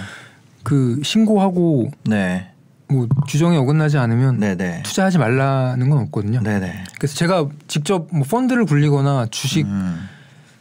그 0.62 1.00
신고하고 1.02 1.90
네. 2.04 2.49
뭐 2.90 3.06
규정에 3.28 3.56
어긋나지 3.56 3.98
않으면 3.98 4.38
네네. 4.38 4.82
투자하지 4.82 5.18
말라는 5.18 5.88
건 5.90 5.98
없거든요. 6.00 6.40
네네. 6.42 6.84
그래서 6.98 7.14
제가 7.16 7.46
직접 7.68 8.08
뭐 8.12 8.24
펀드를 8.28 8.64
굴리거나 8.64 9.26
주식 9.30 9.66
음. 9.66 10.08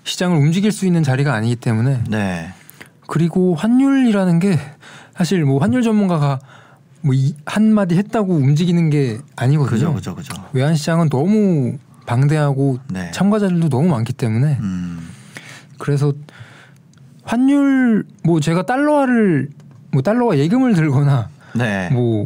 시장을 0.03 0.37
움직일 0.37 0.71
수 0.71 0.85
있는 0.85 1.03
자리가 1.03 1.33
아니기 1.33 1.55
때문에 1.55 2.03
네. 2.09 2.53
그리고 3.07 3.55
환율이라는 3.55 4.39
게 4.39 4.59
사실 5.15 5.43
뭐 5.43 5.59
환율 5.59 5.81
전문가가 5.81 6.39
뭐 7.01 7.13
이- 7.13 7.35
한마디 7.45 7.95
했다고 7.97 8.33
움직이는 8.35 8.89
게 8.89 9.19
아니거든요. 9.35 9.93
그죠, 9.93 10.15
그죠, 10.15 10.15
그죠. 10.15 10.43
외환 10.53 10.75
시장은 10.75 11.09
너무 11.09 11.77
방대하고 12.05 12.79
네. 12.89 13.11
참가자들도 13.11 13.69
너무 13.69 13.87
많기 13.89 14.13
때문에 14.13 14.57
음. 14.61 15.07
그래서 15.77 16.13
환율 17.23 18.05
뭐 18.23 18.39
제가 18.39 18.65
달러화를 18.65 19.49
뭐 19.91 20.01
달러화 20.01 20.37
예금을 20.37 20.73
들거나 20.73 21.29
네. 21.55 21.89
뭐 21.91 22.25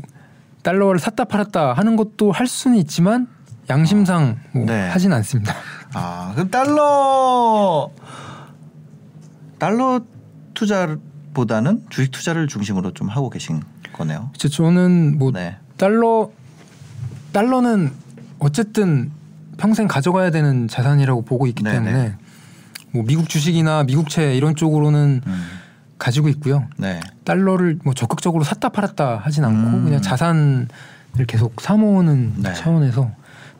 달러화를 0.63 0.99
샀다 0.99 1.25
팔았다 1.25 1.73
하는 1.73 1.95
것도 1.95 2.31
할 2.31 2.47
수는 2.47 2.77
있지만 2.77 3.27
양심상 3.69 4.37
뭐 4.53 4.65
네. 4.65 4.89
하진 4.89 5.11
않습니다. 5.13 5.53
아, 5.93 6.31
그럼 6.35 6.49
달러 6.49 7.89
달러 9.59 10.01
투자보다는 10.53 11.85
주식 11.89 12.11
투자를 12.11 12.47
중심으로 12.47 12.91
좀 12.93 13.07
하고 13.09 13.29
계신 13.29 13.61
거네요. 13.93 14.29
저- 14.37 14.49
저는 14.49 15.17
뭐 15.17 15.31
네. 15.31 15.57
달러 15.77 16.29
달러는 17.31 17.91
어쨌든 18.39 19.11
평생 19.57 19.87
가져가야 19.87 20.31
되는 20.31 20.67
자산이라고 20.67 21.23
보고 21.23 21.47
있기 21.47 21.63
네네. 21.63 21.75
때문에 21.85 22.15
뭐 22.91 23.03
미국 23.03 23.29
주식이나 23.29 23.83
미국채 23.83 24.35
이런 24.35 24.55
쪽으로는 24.55 25.21
음. 25.25 25.45
가지고 26.03 26.27
있고요. 26.29 26.67
네. 26.77 26.99
달러를 27.23 27.79
뭐 27.85 27.93
적극적으로 27.93 28.43
샀다 28.43 28.69
팔았다 28.69 29.21
하진 29.23 29.45
않고 29.45 29.69
음. 29.69 29.83
그냥 29.85 30.01
자산을 30.01 30.67
계속 31.27 31.61
사모으는 31.61 32.33
네. 32.39 32.53
차원에서 32.53 33.09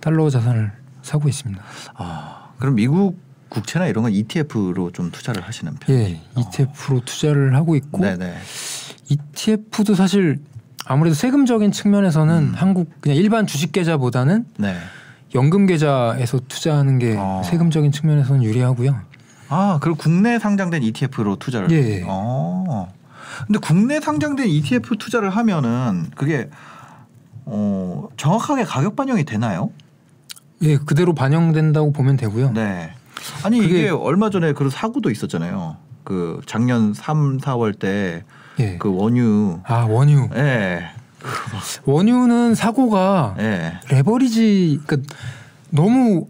달러 0.02 0.30
자산을 0.30 0.74
사고 1.02 1.30
있습니다. 1.30 1.64
아, 1.96 2.50
그럼 2.60 2.76
미국 2.76 3.18
국채나 3.48 3.88
이런 3.88 4.04
건 4.04 4.12
ETF로 4.12 4.92
좀 4.92 5.10
투자를 5.12 5.42
하시는 5.42 5.74
편. 5.76 5.96
예, 5.96 6.22
ETF로 6.38 7.06
투자를 7.06 7.56
하고 7.56 7.78
있고 7.78 8.00
네네. 8.00 8.36
ETF도 9.08 9.96
사실 9.96 10.40
아무래도 10.86 11.14
세금적인 11.14 11.72
측면에서는 11.72 12.38
음. 12.38 12.54
한국 12.56 13.00
그냥 13.00 13.18
일반 13.18 13.48
주식 13.48 13.72
계좌보다는 13.72 14.46
네. 14.58 14.76
연금 15.34 15.66
계좌에서 15.66 16.42
투자하는 16.50 17.00
게 17.00 17.16
어. 17.18 17.42
세금적인 17.46 17.94
측면에서는 17.94 18.44
유리하고요. 18.44 19.13
아, 19.54 19.78
그리고 19.80 19.98
국내 19.98 20.40
상장된 20.40 20.82
ETF로 20.82 21.36
투자를. 21.36 21.70
예. 21.72 22.04
어. 22.08 22.92
근데 23.46 23.60
국내 23.60 24.00
상장된 24.00 24.48
ETF 24.48 24.98
투자를 24.98 25.30
하면은 25.30 26.08
그게 26.16 26.50
어, 27.46 28.08
정확하게 28.18 28.64
가격 28.64 28.96
반영이 28.96 29.26
되나요? 29.26 29.70
예, 30.64 30.78
그대로 30.78 31.14
반영된다고 31.14 31.92
보면 31.92 32.18
되고요. 32.18 32.52
네. 32.52 32.94
아니 33.44 33.60
이게 33.60 33.90
얼마 33.90 34.30
전에 34.30 34.54
그 34.54 34.70
사고도 34.70 35.12
있었잖아요. 35.12 35.78
그 36.04 36.42
작년 36.46 36.94
3, 36.94 37.38
4월 37.38 37.78
때 37.78 38.04
그 38.04 38.24
예. 38.60 38.80
원유 38.84 39.60
아 39.66 39.86
원유. 39.86 40.30
예. 40.36 40.90
원유는 41.86 42.56
사고가 42.56 43.36
예. 43.40 43.80
레버리지 43.90 44.82
그러니까 44.86 45.14
너무 45.70 46.28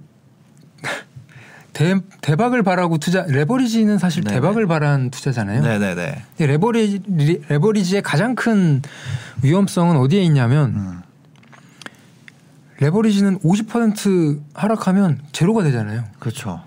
대, 1.74 2.00
대박을 2.22 2.62
바라고 2.64 2.98
투자 3.00 3.24
레버리지는 3.28 3.98
사실 3.98 4.24
네네. 4.24 4.36
대박을 4.36 4.68
바란 4.68 5.10
투자잖아요. 5.10 5.62
네, 5.64 5.80
네, 5.80 5.96
네. 5.96 6.24
근데 6.38 6.52
레버리지 6.54 7.02
리- 7.08 7.42
레버리지의 7.50 8.02
가장 8.04 8.36
큰 8.36 8.82
위험성은 9.42 9.98
어디에 9.98 10.22
있냐면 10.24 10.70
음. 10.76 11.02
레버리지는 12.80 13.40
50% 13.40 14.40
하락하면 14.54 15.20
제로가 15.32 15.64
되잖아요. 15.64 16.04
그렇죠. 16.20 16.62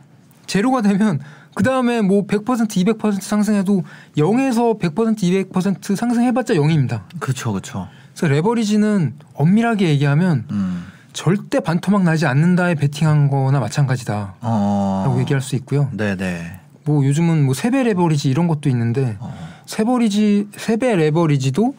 제로가 0.47 0.83
되면 0.83 1.21
그 1.55 1.63
다음에 1.63 2.01
뭐 2.03 2.27
100% 2.27 2.45
200% 2.69 3.21
상승해도 3.21 3.83
0에서 4.17 4.79
100% 4.79 5.51
200% 5.51 5.97
상승해봤자 5.97 6.55
0입니다. 6.55 7.03
그렇죠. 7.19 7.53
그렇죠. 7.53 7.89
그래서 8.15 8.29
레버리지는 8.33 9.15
엄밀하게 9.35 9.89
얘기하면 9.89 10.45
음. 10.51 10.85
절대 11.21 11.61
반토막 11.61 12.03
나지 12.03 12.27
않는다에 12.27 12.75
베팅한 12.75 13.31
거나 13.31 13.59
마찬가지다. 13.59 14.35
어. 14.43 15.05
라고 15.07 15.19
얘기할 15.21 15.41
수 15.41 15.57
있고요. 15.57 15.89
네, 15.95 16.15
네. 16.15 16.61
뭐 16.85 17.03
요즘은 17.07 17.43
뭐 17.47 17.55
세배 17.55 17.85
레버리지 17.85 18.29
이런 18.29 18.47
것도 18.49 18.69
있는데 18.69 19.17
어. 19.19 19.35
세버리지 19.65 20.51
세배 20.55 20.95
레버리지도 20.95 21.75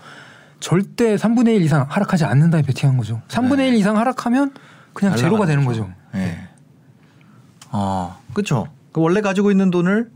절대 0.59 1.15
3분의 1.17 1.55
1 1.57 1.61
이상 1.61 1.85
하락하지 1.87 2.25
않는다에 2.25 2.63
베팅한 2.63 2.97
거죠. 2.97 3.21
3분의 3.27 3.57
네. 3.57 3.67
1 3.69 3.75
이상 3.75 3.97
하락하면 3.97 4.53
그냥 4.93 5.15
제로가 5.15 5.45
되는 5.45 5.65
거죠. 5.65 5.87
예. 6.15 6.39
어. 7.71 8.17
그렇죠. 8.33 8.67
그 8.91 9.01
원래 9.01 9.21
가지고 9.21 9.51
있는 9.51 9.69
돈을 9.69 10.09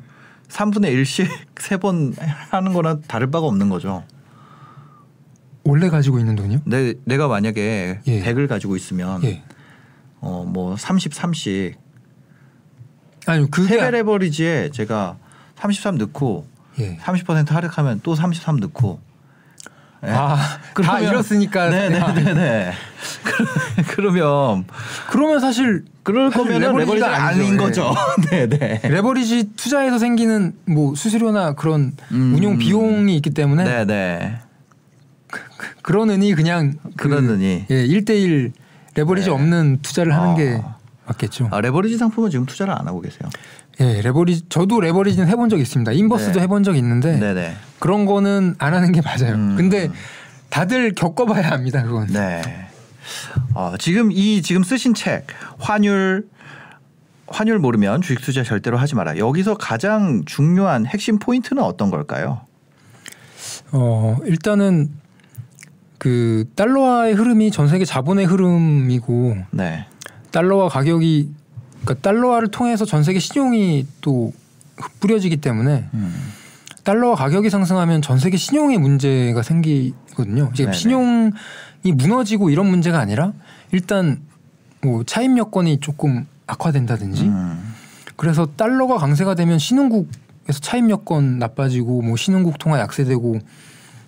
3분의 0.50 0.96
1씩 1.00 1.28
세 1.62 1.78
번 1.78 2.16
하는 2.50 2.74
거랑 2.74 3.02
다를 3.08 3.30
바가 3.30 3.46
없는 3.46 3.70
거죠. 3.70 4.04
원래 5.64 5.90
가지고 5.90 6.20
있는 6.20 6.36
돈이요? 6.36 6.62
내, 6.66 6.94
내가 7.06 7.28
만약에 7.28 8.00
예. 8.06 8.24
100을 8.24 8.48
가지고 8.48 8.76
있으면 8.76 9.24
예. 9.24 9.44
어, 10.20 10.46
뭐 10.48 10.76
33씩 10.76 11.76
아니 13.28 13.50
그게 13.50 13.68
세배 13.68 13.92
레버리지에 13.92 14.72
제가 14.72 15.18
33 15.56 15.98
넣고 15.98 16.48
예. 16.80 16.98
30% 16.98 17.50
하락하면 17.50 18.00
또 18.04 18.16
33 18.16 18.58
넣고 18.58 19.00
예. 20.04 20.10
아, 20.10 20.36
다 20.84 21.00
잃었으니까. 21.00 21.70
네네네네. 21.70 22.72
그러면 23.90 24.66
그러면 25.10 25.40
사실 25.40 25.86
그럴 26.02 26.32
사실 26.32 26.60
레버리지가 26.60 26.80
레버리지가 26.80 27.26
아니죠. 27.28 27.42
아닌 27.42 27.54
예. 27.54 27.58
거죠. 27.58 27.96
네네. 28.30 28.82
레버리지 28.90 29.52
투자에서 29.56 30.00
생기는 30.00 30.54
뭐 30.66 30.96
수수료나 30.96 31.54
그런 31.54 31.94
음. 32.12 32.34
운용 32.36 32.58
비용이 32.58 33.16
있기 33.18 33.30
때문에 33.30 33.64
네네. 33.64 34.40
그러느니 35.82 36.34
그냥 36.34 36.76
그러느니. 36.98 37.66
예, 37.70 37.88
1대1 37.88 38.52
레버리지 38.96 39.28
네. 39.28 39.34
없는 39.34 39.80
투자를 39.82 40.14
하는 40.14 40.30
아. 40.30 40.36
게 40.36 40.62
맞겠죠. 41.06 41.50
아, 41.52 41.62
레버리지 41.62 41.98
상품은 41.98 42.30
지금 42.30 42.46
투자를 42.46 42.74
안 42.74 42.88
하고 42.88 43.02
계세요. 43.02 43.30
예, 43.80 44.02
레버리지 44.02 44.50
저도 44.50 44.80
레버리지는 44.82 45.28
해본 45.28 45.50
적 45.50 45.60
있습니다. 45.60 45.92
인버스도 45.92 46.34
네. 46.34 46.42
해본 46.42 46.64
적 46.64 46.76
있는데 46.78 47.18
네네. 47.18 47.56
그런 47.80 48.06
거는 48.06 48.56
안 48.58 48.74
하는 48.74 48.92
게 48.92 49.02
맞아요. 49.02 49.34
음. 49.34 49.56
근데 49.56 49.90
다들 50.50 50.94
겪어봐야 50.94 51.50
합니다. 51.52 51.84
그건. 51.84 52.08
네. 52.08 52.42
어, 53.54 53.74
지금 53.80 54.12
이 54.12 54.42
지금 54.42 54.64
쓰신 54.64 54.94
책 54.94 55.26
환율 55.58 56.28
환율 57.28 57.60
모르면 57.60 58.02
주식 58.02 58.22
투자 58.22 58.44
절대로 58.44 58.78
하지 58.78 58.96
마라. 58.96 59.18
여기서 59.18 59.56
가장 59.56 60.24
중요한 60.26 60.86
핵심 60.86 61.18
포인트는 61.18 61.64
어떤 61.64 61.90
걸까요? 61.90 62.42
어, 63.72 64.18
일단은 64.26 64.90
그 66.02 66.46
달러화의 66.56 67.14
흐름이 67.14 67.52
전 67.52 67.68
세계 67.68 67.86
자본의 67.86 68.26
흐름이고 68.26 69.38
네. 69.52 69.86
달러화 70.32 70.68
가격이 70.68 71.30
그러니까 71.84 71.94
달러화를 72.02 72.48
통해서 72.48 72.86
전 72.86 73.04
세계 73.04 73.20
신용이 73.20 73.86
또 74.02 74.34
뿌려지기 75.00 75.38
때문에 75.38 75.86
음. 75.94 76.32
달러 76.84 77.14
가격이 77.14 77.52
상승하면 77.52 78.02
전 78.02 78.18
세계 78.18 78.38
신용에 78.38 78.80
문제가 78.80 79.44
생기거든요. 79.44 80.50
지금 80.56 80.72
네네. 80.72 80.74
신용이 80.74 81.32
무너지고 81.94 82.50
이런 82.50 82.66
문제가 82.66 82.98
아니라 82.98 83.34
일단 83.72 84.22
뭐 84.82 85.04
차입 85.04 85.38
여건이 85.38 85.82
조금 85.82 86.26
악화된다든지 86.48 87.26
음. 87.26 87.76
그래서 88.16 88.48
달러가 88.58 88.98
강세가 88.98 89.36
되면 89.36 89.60
신흥국에서 89.60 90.62
차입 90.62 90.90
여건 90.90 91.38
나빠지고 91.38 92.02
뭐 92.02 92.18
신흥국 92.18 92.58
통화 92.58 92.80
약세되고 92.80 93.38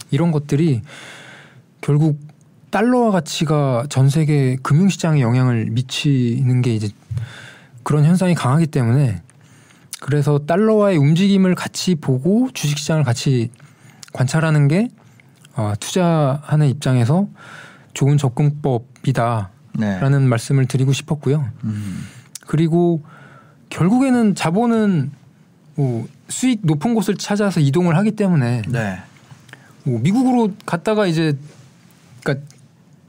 이런 0.10 0.32
것들이 0.32 0.82
결국 1.84 2.18
달러화 2.72 3.12
가치가 3.12 3.86
전 3.90 4.10
세계 4.10 4.56
금융시장에 4.64 5.22
영향을 5.22 5.66
미치는 5.70 6.62
게 6.62 6.74
이제 6.74 6.90
그런 7.84 8.06
현상이 8.06 8.34
강하기 8.34 8.68
때문에 8.68 9.22
그래서 10.00 10.40
달러와의 10.40 10.98
움직임을 10.98 11.56
같이 11.56 11.96
보고 11.96 12.50
주식시장을 12.54 13.04
같이 13.04 13.52
관찰하는 14.14 14.70
게 14.70 14.88
어, 15.56 15.74
투자하는 15.78 16.70
입장에서 16.70 17.28
좋은 17.94 18.18
접근법이다라는 18.18 19.50
네. 19.78 20.20
말씀을 20.20 20.66
드리고 20.66 20.94
싶었고요. 20.94 21.46
음. 21.66 22.06
그리고 22.48 23.04
결국에는 23.70 24.36
자본은 24.36 25.12
뭐 25.76 26.08
수익 26.30 26.62
높은 26.64 26.94
곳을 26.94 27.18
찾아서 27.18 27.60
이동을 27.60 27.98
하기 27.98 28.12
때문에 28.12 28.62
네. 28.70 29.00
뭐 29.84 30.00
미국으로 30.00 30.54
갔다가 30.66 31.08
이제 31.08 31.38
그러니까 32.24 32.46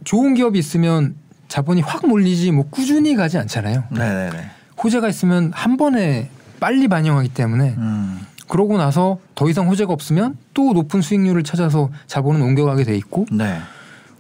좋은 0.05 0.35
기업이 0.35 0.59
있으면 0.59 1.15
자본이 1.49 1.81
확 1.81 2.07
몰리지 2.07 2.51
뭐 2.53 2.67
꾸준히 2.69 3.15
가지 3.15 3.39
않잖아요. 3.39 3.85
네네네. 3.91 4.51
호재가 4.83 5.09
있으면 5.09 5.53
한 5.55 5.77
번에 5.77 6.29
빨리 6.61 6.89
반영하기 6.89 7.29
때문에 7.29 7.75
음. 7.79 8.21
그러고 8.49 8.77
나서 8.77 9.19
더 9.35 9.49
이상 9.49 9.69
호재가 9.69 9.93
없으면 9.93 10.37
또 10.53 10.73
높은 10.73 11.01
수익률을 11.01 11.45
찾아서 11.45 11.91
자본은 12.07 12.43
옮겨가게 12.43 12.85
돼 12.85 12.97
있고 12.97 13.27
네. 13.31 13.59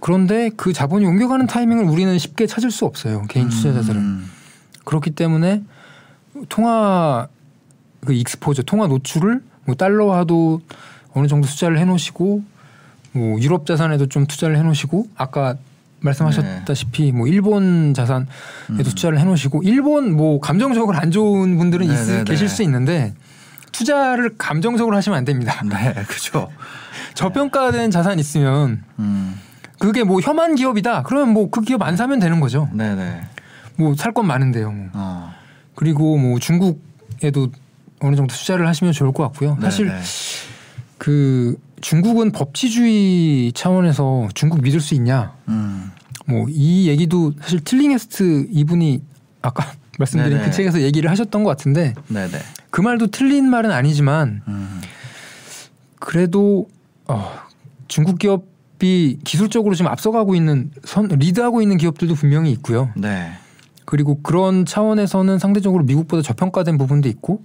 그런데 0.01 0.51
그 0.57 0.73
자본이 0.73 1.07
옮겨가는 1.07 1.47
타이밍을 1.47 1.85
우리는 1.85 2.19
쉽게 2.19 2.47
찾을 2.47 2.71
수 2.71 2.85
없어요. 2.85 3.23
개인 3.29 3.49
투자자들은. 3.49 4.01
음. 4.01 4.31
그렇기 4.85 5.11
때문에 5.11 5.63
통화 6.49 7.27
그 8.05 8.13
익스포저 8.13 8.63
통화 8.63 8.87
노출을 8.87 9.43
뭐 9.65 9.75
달러화도 9.75 10.61
어느 11.15 11.27
정도 11.27 11.47
투자를 11.47 11.79
해놓으시고 11.79 12.45
뭐 13.15 13.41
유럽 13.41 13.65
자산에도 13.67 14.07
좀 14.07 14.27
투자를 14.27 14.57
해놓으시고 14.59 15.07
아까 15.17 15.57
말씀하셨다시피 16.01 17.13
뭐 17.13 17.27
일본 17.27 17.95
자산에도 17.95 18.29
음. 18.71 18.83
투자를 18.83 19.19
해놓으시고 19.21 19.63
일본 19.63 20.15
뭐 20.17 20.41
감정적으로 20.41 20.97
안 20.99 21.11
좋은 21.11 21.57
분들은 21.57 21.87
있, 21.87 21.91
네네네. 21.91 22.25
계실 22.25 22.49
수 22.49 22.63
있는데 22.63 23.15
투자를 23.73 24.35
감정적으로 24.37 24.97
하시면 24.97 25.17
안 25.19 25.25
됩니다. 25.25 25.63
네, 25.65 25.95
그죠. 26.07 26.51
저평가된 27.15 27.91
자산 27.91 28.19
있으면 28.19 28.83
음. 28.99 29.41
그게 29.79 30.05
뭐 30.05 30.21
혐한 30.21 30.55
기업이다. 30.57 31.03
그러면 31.05 31.33
뭐 31.35 31.51
그 31.51 31.61
기업 31.63 31.83
안 31.83 31.97
사면 31.97 32.19
되는 32.21 32.41
거죠. 32.41 32.69
네, 32.73 32.95
네. 32.95 33.23
뭐 33.77 33.95
살 33.97 34.13
건 34.13 34.27
많은데요. 34.27 34.71
뭐. 34.71 34.89
어. 34.93 35.33
그리고 35.75 36.17
뭐 36.19 36.39
중국에도 36.39 37.51
어느 38.01 38.17
정도 38.17 38.35
투자를 38.35 38.67
하시면 38.69 38.93
좋을 38.93 39.13
것 39.13 39.23
같고요. 39.25 39.55
네, 39.57 39.63
사실 39.63 39.89
네. 39.89 40.01
그 40.99 41.57
중국은 41.85 42.33
법치주의 42.33 43.53
차원에서 43.53 44.31
중국 44.33 44.63
믿을 44.63 44.81
수 44.81 44.95
있냐? 44.95 45.35
음. 45.49 45.93
뭐이 46.25 46.89
얘기도 46.89 47.35
사실 47.43 47.61
틀링에스트 47.61 48.47
이분이 48.51 49.03
아까 49.43 49.71
말씀드린 49.99 50.39
네네. 50.39 50.49
그 50.49 50.57
책에서 50.57 50.81
얘기를 50.81 51.11
하셨던 51.11 51.45
것 51.45 51.51
같은데 51.51 51.93
네, 52.09 52.27
네. 52.29 52.39
그 52.71 52.81
말도 52.81 53.09
틀린 53.09 53.51
말은 53.51 53.71
아니지만 53.71 54.41
음. 54.49 54.81
그래도 56.01 56.71
어, 57.07 57.31
중국 57.87 58.19
기업이 58.19 59.19
기술적으로 59.23 59.75
지금 59.75 59.91
앞서가고 59.91 60.35
있는 60.35 60.71
선 60.85 61.09
리드하고 61.09 61.61
있는 61.61 61.77
기업들도 61.77 62.15
분명히 62.15 62.51
있고요. 62.53 62.93
네. 62.97 63.31
그리고 63.85 64.23
그런 64.23 64.65
차원에서는 64.65 65.39
상대적으로 65.39 65.85
미국보다 65.85 66.23
저평가된 66.23 66.79
부분도 66.79 67.11
있고 67.11 67.43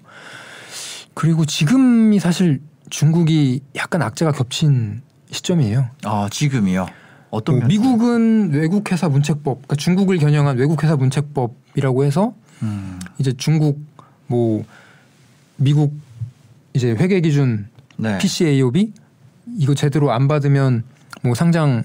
그리고 1.13 1.43
지금이 1.43 2.21
사실 2.21 2.61
중국이 2.89 3.61
약간 3.75 4.01
악재가 4.01 4.31
겹친 4.31 5.01
시점이에요. 5.31 5.89
아, 6.03 6.27
지금이요. 6.31 6.87
어떤 7.29 7.55
뭐 7.55 7.59
면? 7.61 7.67
미국은 7.67 8.51
외국 8.51 8.91
회사 8.91 9.07
문책법, 9.07 9.57
그러니까 9.57 9.75
중국을 9.75 10.17
겨냥한 10.17 10.57
외국 10.57 10.83
회사 10.83 10.95
문책법이라고 10.95 12.03
해서 12.03 12.33
음. 12.63 12.99
이제 13.19 13.33
중국 13.33 13.79
뭐 14.27 14.63
미국 15.57 15.93
이제 16.73 16.91
회계 16.91 17.21
기준 17.21 17.67
네. 17.97 18.17
PCAOB 18.17 18.93
이거 19.57 19.73
제대로 19.75 20.11
안 20.11 20.27
받으면 20.27 20.83
뭐 21.21 21.35
상장 21.35 21.83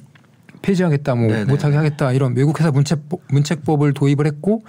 폐지하겠다, 0.62 1.14
뭐 1.14 1.28
네네. 1.28 1.44
못하게 1.44 1.76
하겠다 1.76 2.12
이런 2.12 2.34
외국 2.34 2.58
회사 2.58 2.70
문책법, 2.70 3.20
문책법을 3.28 3.92
도입을 3.92 4.26
했고 4.26 4.64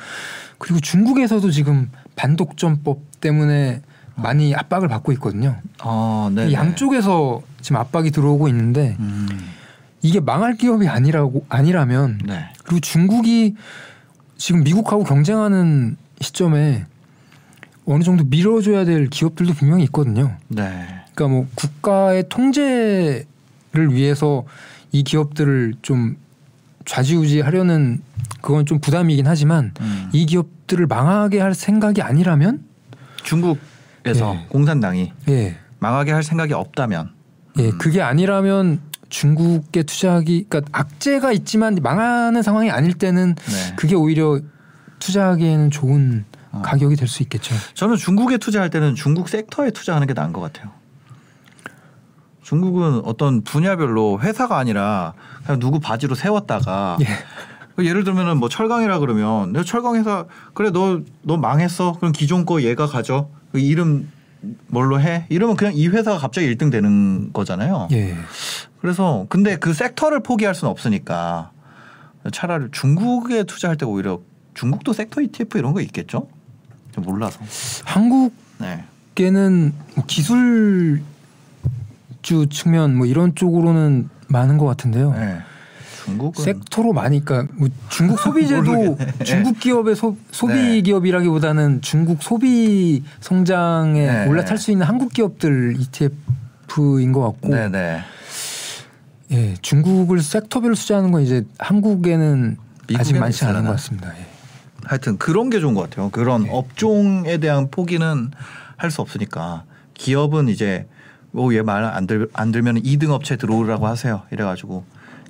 그리고 0.57 0.79
중국에서도 0.81 1.49
지금 1.51 1.89
반독점법 2.15 3.21
때문에 3.21 3.81
많이 4.15 4.55
압박을 4.55 4.87
받고 4.87 5.11
있거든요. 5.13 5.57
어, 5.83 6.29
네. 6.33 6.49
이 6.49 6.53
양쪽에서 6.53 7.41
지금 7.61 7.77
압박이 7.77 8.11
들어오고 8.11 8.47
있는데 8.47 8.95
음. 8.99 9.27
이게 10.01 10.19
망할 10.19 10.55
기업이 10.55 10.87
아니라고 10.87 11.45
아니라면 11.49 12.19
네. 12.25 12.45
그리고 12.63 12.79
중국이 12.79 13.55
지금 14.37 14.63
미국하고 14.63 15.03
경쟁하는 15.03 15.97
시점에 16.21 16.85
어느 17.85 18.03
정도 18.03 18.23
밀어줘야 18.23 18.85
될 18.85 19.07
기업들도 19.07 19.53
분명히 19.53 19.83
있거든요. 19.85 20.37
네. 20.47 20.85
그러니까 21.13 21.27
뭐 21.27 21.47
국가의 21.55 22.25
통제를 22.29 23.25
위해서 23.91 24.45
이 24.91 25.03
기업들을 25.03 25.75
좀 25.81 26.17
좌지우지하려는 26.85 28.01
그건 28.41 28.65
좀 28.65 28.79
부담이긴 28.79 29.27
하지만 29.27 29.73
음. 29.81 30.09
이 30.13 30.25
기업들을 30.25 30.85
망하게 30.87 31.39
할 31.39 31.53
생각이 31.53 32.01
아니라면 32.01 32.63
중국 33.23 33.57
에서 34.05 34.35
예. 34.35 34.45
공산당이 34.49 35.13
예, 35.29 35.57
망하게 35.79 36.11
할 36.11 36.23
생각이 36.23 36.53
없다면 36.53 37.11
예 37.57 37.69
음. 37.69 37.77
그게 37.77 38.01
아니라면 38.01 38.81
중국에 39.09 39.83
투자하기 39.83 40.45
그러니까 40.49 40.69
악재가 40.77 41.31
있지만 41.31 41.77
망하는 41.81 42.41
상황이 42.41 42.69
아닐 42.71 42.93
때는 42.93 43.35
네. 43.35 43.75
그게 43.75 43.95
오히려 43.95 44.39
투자하기에는 44.99 45.71
좋은 45.71 46.25
어. 46.51 46.61
가격이 46.63 46.95
될 46.95 47.07
수 47.07 47.23
있겠죠. 47.23 47.55
저는 47.73 47.95
중국에 47.97 48.37
투자할 48.37 48.69
때는 48.69 48.95
중국 48.95 49.29
섹터에 49.29 49.71
투자하는 49.71 50.07
게 50.07 50.13
나은 50.13 50.33
것 50.33 50.41
같아요. 50.41 50.71
중국은 52.43 53.01
어떤 53.05 53.41
분야별로 53.43 54.19
회사가 54.21 54.57
아니라 54.57 55.13
그냥 55.43 55.59
누구 55.59 55.79
바지로 55.79 56.13
세웠다가 56.15 56.97
예. 57.01 57.83
예를 57.83 58.03
들면은 58.03 58.37
뭐 58.37 58.47
철강이라 58.49 58.99
그러면 58.99 59.53
철강 59.65 59.95
회사 59.95 60.25
그래 60.53 60.69
너 60.69 61.01
너 61.23 61.37
망했어 61.37 61.93
그럼 61.93 62.11
기존 62.11 62.45
거 62.45 62.61
얘가 62.61 62.85
가져 62.85 63.29
그 63.55 63.59
이름 63.59 64.11
뭘로 64.67 64.99
해 64.99 65.25
이러면 65.29 65.55
그냥 65.55 65.73
이 65.77 65.87
회사가 65.87 66.17
갑자기 66.17 66.53
1등 66.53 66.69
되는 66.69 67.31
거잖아요. 67.31 67.87
예. 67.93 68.17
그래서 68.81 69.25
근데 69.29 69.55
그 69.55 69.73
섹터를 69.73 70.21
포기할 70.23 70.53
수는 70.53 70.69
없으니까 70.69 71.51
차라리 72.33 72.65
중국에 72.73 73.45
투자할 73.45 73.77
때 73.77 73.85
오히려 73.85 74.19
중국도 74.55 74.91
섹터 74.91 75.21
ETF 75.21 75.57
이런 75.57 75.71
거 75.71 75.79
있겠죠? 75.79 76.27
좀 76.91 77.05
몰라서. 77.05 77.39
한국에는 77.85 78.31
네. 78.59 79.73
뭐 79.95 80.03
기술주 80.05 80.99
측면 82.49 82.97
뭐 82.97 83.05
이런 83.05 83.35
쪽으로는 83.35 84.09
많은 84.27 84.57
것 84.57 84.65
같은데요. 84.65 85.13
네. 85.13 85.37
중국은 86.05 86.43
섹터로 86.43 86.93
많이 86.93 87.23
그러니까 87.23 87.51
뭐 87.57 87.67
중국 87.89 88.19
모르겠네. 88.25 89.23
중국 89.23 89.59
기업의 89.59 89.95
소, 89.95 90.17
소비 90.31 90.53
네. 90.53 90.81
기업이라기보다는 90.81 91.81
중국 91.81 92.21
소비 92.21 93.03
성장에 93.21 94.05
네. 94.05 94.27
올라탈 94.27 94.57
수 94.57 94.71
있는 94.71 94.85
한국 94.85 95.13
기업들 95.13 95.75
ETF인 95.79 97.11
것 97.11 97.21
같고 97.21 97.49
네네. 97.49 98.01
예, 99.31 99.55
중국을 99.61 100.21
섹터별로 100.21 100.75
투자하는 100.75 101.11
건 101.11 101.21
이제 101.23 101.43
한국에는 101.57 102.57
아직 102.95 103.17
많지 103.17 103.43
않은 103.45 103.53
있으려나? 103.55 103.61
것 103.69 103.71
같습니다. 103.77 104.09
예. 104.19 104.25
하여튼 104.83 105.17
그런 105.17 105.49
게 105.49 105.59
좋은 105.59 105.73
것 105.73 105.89
같아요. 105.89 106.09
그런 106.11 106.43
네. 106.43 106.49
업종에 106.51 107.37
대한 107.39 107.69
포기는 107.71 108.31
할 108.77 108.91
수 108.91 109.01
없으니까 109.01 109.63
기업은 109.95 110.49
이제 110.49 110.85
뭐얘 111.31 111.63
말안들안 111.63 112.51
들면 112.51 112.83
2등 112.83 113.09
업체 113.09 113.35
들어오라고 113.37 113.87
하세요. 113.87 114.21
이래가지고 114.31 114.83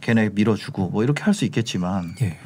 걔네 0.06 0.30
밀어주고 0.34 0.90
뭐 0.90 1.04
이렇게 1.04 1.24
할 1.24 1.34
수 1.34 1.46
있겠지만 1.46 2.16
예. 2.22 2.38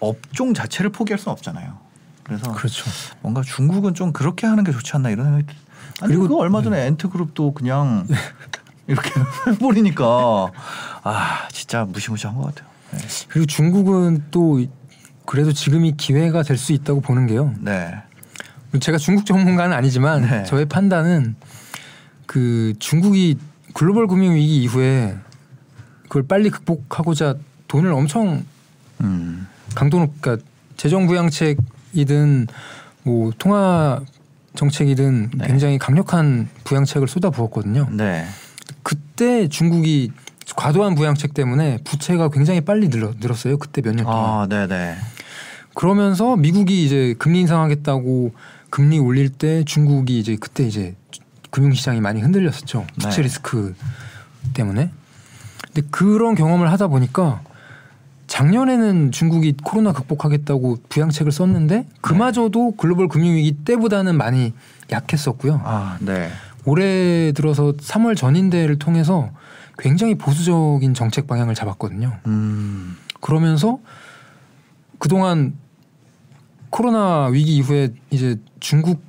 업종 0.00 0.52
자체를 0.52 0.90
포기할 0.90 1.18
수는 1.18 1.32
없잖아요. 1.32 1.78
그래서 2.24 2.52
그렇죠. 2.52 2.84
뭔가 3.20 3.42
중국은 3.42 3.94
좀 3.94 4.12
그렇게 4.12 4.46
하는 4.46 4.64
게 4.64 4.72
좋지 4.72 4.92
않나 4.96 5.10
이런 5.10 5.26
생각이 5.26 5.46
들- 5.46 5.54
아니 6.00 6.08
그리고- 6.16 6.28
네. 6.28 6.34
얼마 6.42 6.60
전에 6.62 6.86
엔트그룹도 6.86 7.54
그냥 7.54 8.06
이렇게 8.88 9.10
해버리니까 9.46 10.04
아 11.04 11.48
진짜 11.52 11.84
무시무시한 11.84 12.36
것 12.36 12.46
같아요. 12.46 12.68
네. 12.92 12.98
그리고 13.28 13.46
중국은 13.46 14.24
또 14.32 14.60
그래도 15.24 15.52
지금이 15.52 15.96
기회가 15.96 16.42
될 16.42 16.56
수 16.58 16.72
있다고 16.72 17.00
보는 17.00 17.26
게요. 17.28 17.54
네. 17.60 17.94
제가 18.80 18.98
중국 18.98 19.24
전문가는 19.26 19.74
아니지만 19.76 20.22
네. 20.22 20.42
저의 20.44 20.66
판단은 20.66 21.36
그 22.26 22.72
중국이 22.80 23.38
글로벌 23.74 24.06
금융 24.08 24.34
위기 24.34 24.62
이후에 24.62 25.16
그걸 26.12 26.24
빨리 26.24 26.50
극복하고자 26.50 27.36
돈을 27.68 27.90
엄청 27.90 28.44
음. 29.00 29.46
강도는 29.74 30.10
그러니까 30.20 30.44
재정 30.76 31.06
부양책이든 31.06 32.48
뭐 33.04 33.32
통화 33.38 33.98
정책이든 34.54 35.30
네. 35.34 35.46
굉장히 35.46 35.78
강력한 35.78 36.50
부양책을 36.64 37.08
쏟아부었거든요. 37.08 37.88
네. 37.92 38.26
그때 38.82 39.48
중국이 39.48 40.12
과도한 40.54 40.96
부양책 40.96 41.32
때문에 41.32 41.78
부채가 41.82 42.28
굉장히 42.28 42.60
빨리 42.60 42.90
늘어, 42.90 43.14
늘었어요. 43.18 43.56
그때 43.56 43.80
몇 43.80 43.94
년 43.94 44.04
동안. 44.04 44.40
아, 44.42 44.46
네네. 44.46 44.96
그러면서 45.72 46.36
미국이 46.36 46.84
이제 46.84 47.14
금리 47.18 47.40
인상하겠다고 47.40 48.34
금리 48.68 48.98
올릴 48.98 49.30
때 49.30 49.64
중국이 49.64 50.18
이제 50.18 50.36
그때 50.38 50.64
이제 50.64 50.94
금융시장이 51.48 52.02
많이 52.02 52.20
흔들렸었죠. 52.20 52.86
부채 52.96 53.16
네. 53.16 53.22
리스크 53.22 53.74
때문에. 54.52 54.90
근데 55.72 55.88
그런 55.90 56.34
경험을 56.34 56.70
하다 56.70 56.88
보니까 56.88 57.42
작년에는 58.26 59.12
중국이 59.12 59.54
코로나 59.62 59.92
극복하겠다고 59.92 60.78
부양책을 60.88 61.32
썼는데 61.32 61.86
그마저도 62.00 62.76
글로벌 62.76 63.08
금융위기 63.08 63.64
때보다는 63.64 64.16
많이 64.16 64.54
약했었고요. 64.90 65.60
아, 65.64 65.98
네. 66.00 66.30
올해 66.64 67.32
들어서 67.32 67.72
3월 67.72 68.16
전인대를 68.16 68.78
통해서 68.78 69.30
굉장히 69.78 70.14
보수적인 70.14 70.94
정책 70.94 71.26
방향을 71.26 71.54
잡았거든요. 71.54 72.12
음. 72.26 72.96
그러면서 73.20 73.78
그동안 74.98 75.54
코로나 76.70 77.26
위기 77.26 77.56
이후에 77.56 77.90
이제 78.10 78.36
중국 78.60 79.02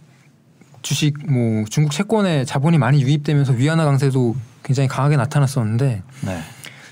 주식 0.81 1.15
뭐 1.31 1.63
중국 1.69 1.91
채권에 1.91 2.43
자본이 2.43 2.77
많이 2.77 3.01
유입되면서 3.01 3.53
위안화 3.53 3.85
강세도 3.85 4.35
굉장히 4.63 4.87
강하게 4.87 5.17
나타났었는데 5.17 6.01
네. 6.25 6.39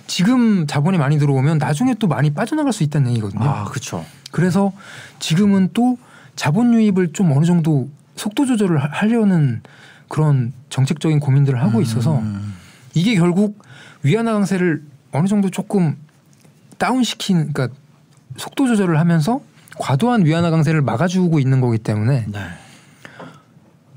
지금 0.07 0.67
자본이 0.67 0.97
많이 0.97 1.17
들어오면 1.17 1.57
나중에 1.57 1.93
또 1.95 2.07
많이 2.07 2.34
빠져나갈 2.34 2.73
수 2.73 2.84
있다는 2.84 3.12
얘기거든요. 3.12 3.43
아, 3.43 3.63
그렇죠. 3.65 4.05
그래서 4.31 4.73
지금은 5.19 5.69
또 5.73 5.97
자본 6.36 6.73
유입을 6.73 7.13
좀 7.13 7.31
어느 7.31 7.45
정도 7.45 7.89
속도 8.15 8.45
조절을 8.45 8.77
하- 8.84 8.89
하려는 8.91 9.62
그런 10.10 10.51
정책적인 10.69 11.19
고민들을 11.19 11.62
하고 11.62 11.81
있어서 11.81 12.19
음. 12.19 12.55
이게 12.93 13.15
결국 13.15 13.60
위안화 14.03 14.34
강세를 14.34 14.84
어느 15.13 15.27
정도 15.27 15.49
조금 15.49 15.95
다운시키는 16.77 17.53
그러니까 17.53 17.75
속도 18.38 18.67
조절을 18.67 18.99
하면서 18.99 19.39
과도한 19.77 20.25
위안화 20.25 20.49
강세를 20.49 20.81
막아주고 20.81 21.39
있는 21.39 21.62
거기 21.62 21.77
때문에 21.77 22.25
네. 22.27 22.39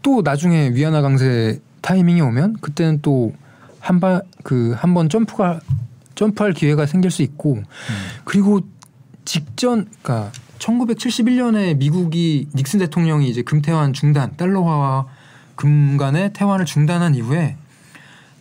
또 0.02 0.22
나중에 0.22 0.70
위안화 0.70 1.00
강세 1.02 1.60
타이밍이 1.80 2.20
오면 2.20 2.58
그때는 2.60 3.00
또 3.02 3.32
한발 3.84 4.22
그한 4.42 4.94
번 4.94 5.10
점프가 5.10 5.60
점프할 6.14 6.54
기회가 6.54 6.86
생길 6.86 7.10
수 7.10 7.22
있고 7.22 7.62
그리고 8.24 8.60
직전 9.26 9.88
그러니까 10.02 10.32
1971년에 10.58 11.76
미국이 11.76 12.48
닉슨 12.54 12.80
대통령이 12.80 13.28
이제 13.28 13.42
금태환 13.42 13.92
중단 13.92 14.36
달러화와 14.36 15.06
금 15.54 15.98
간의 15.98 16.32
태환을 16.32 16.64
중단한 16.64 17.14
이후에 17.14 17.56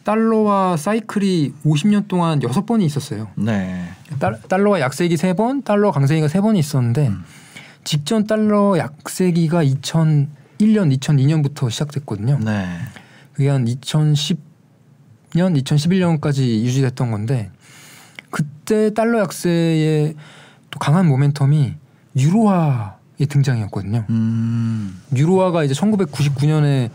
달러화 0.05 0.77
사이클이 0.77 1.53
50년 1.65 2.07
동안 2.07 2.41
여섯 2.43 2.65
번이 2.65 2.85
있었어요. 2.85 3.27
네. 3.35 3.89
달, 4.19 4.41
달러화 4.41 4.79
약세기 4.79 5.17
세 5.17 5.33
번, 5.33 5.63
달러 5.63 5.91
강세기가 5.91 6.27
세 6.27 6.41
번이 6.41 6.59
있었는데 6.59 7.07
음. 7.07 7.23
직전 7.83 8.27
달러 8.27 8.77
약세기가 8.77 9.63
2001년, 9.63 10.97
2002년부터 10.97 11.69
시작됐거든요. 11.69 12.39
네. 12.39 12.65
그게 13.33 13.49
한 13.49 13.67
2010 13.67 14.52
년, 15.35 15.53
2011년까지 15.53 16.39
유지됐던 16.63 17.11
건데 17.11 17.51
그때 18.29 18.93
달러 18.93 19.19
약세의 19.19 20.15
또 20.69 20.79
강한 20.79 21.09
모멘텀이 21.09 21.73
유로화의 22.15 23.27
등장이었거든요. 23.29 24.05
음. 24.09 25.01
유로화가 25.15 25.63
이제 25.63 25.73
1999년에 25.73 26.89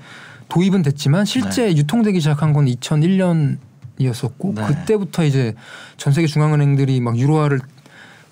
도입은 0.48 0.82
됐지만 0.82 1.24
실제 1.24 1.70
유통되기 1.76 2.20
시작한 2.20 2.52
건 2.52 2.66
2001년이었었고 2.66 4.54
네. 4.54 4.66
그때부터 4.66 5.24
이제 5.24 5.54
전 5.96 6.12
세계 6.12 6.26
중앙은행들이 6.26 7.00
막 7.00 7.16
유로화를 7.16 7.60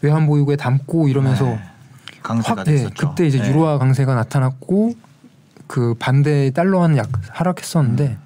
외환 0.02 0.26
보유고에 0.26 0.56
담고 0.56 1.08
이러면서 1.08 1.44
네. 1.44 1.60
강세가 2.22 2.60
확 2.60 2.64
네, 2.64 2.72
됐었죠. 2.72 3.10
그때 3.10 3.26
이제 3.26 3.40
네. 3.40 3.48
유로화 3.48 3.78
강세가 3.78 4.14
나타났고 4.14 4.94
그 5.66 5.94
반대 5.98 6.50
달러화는 6.50 6.96
약 6.96 7.10
하락했었는데 7.30 8.18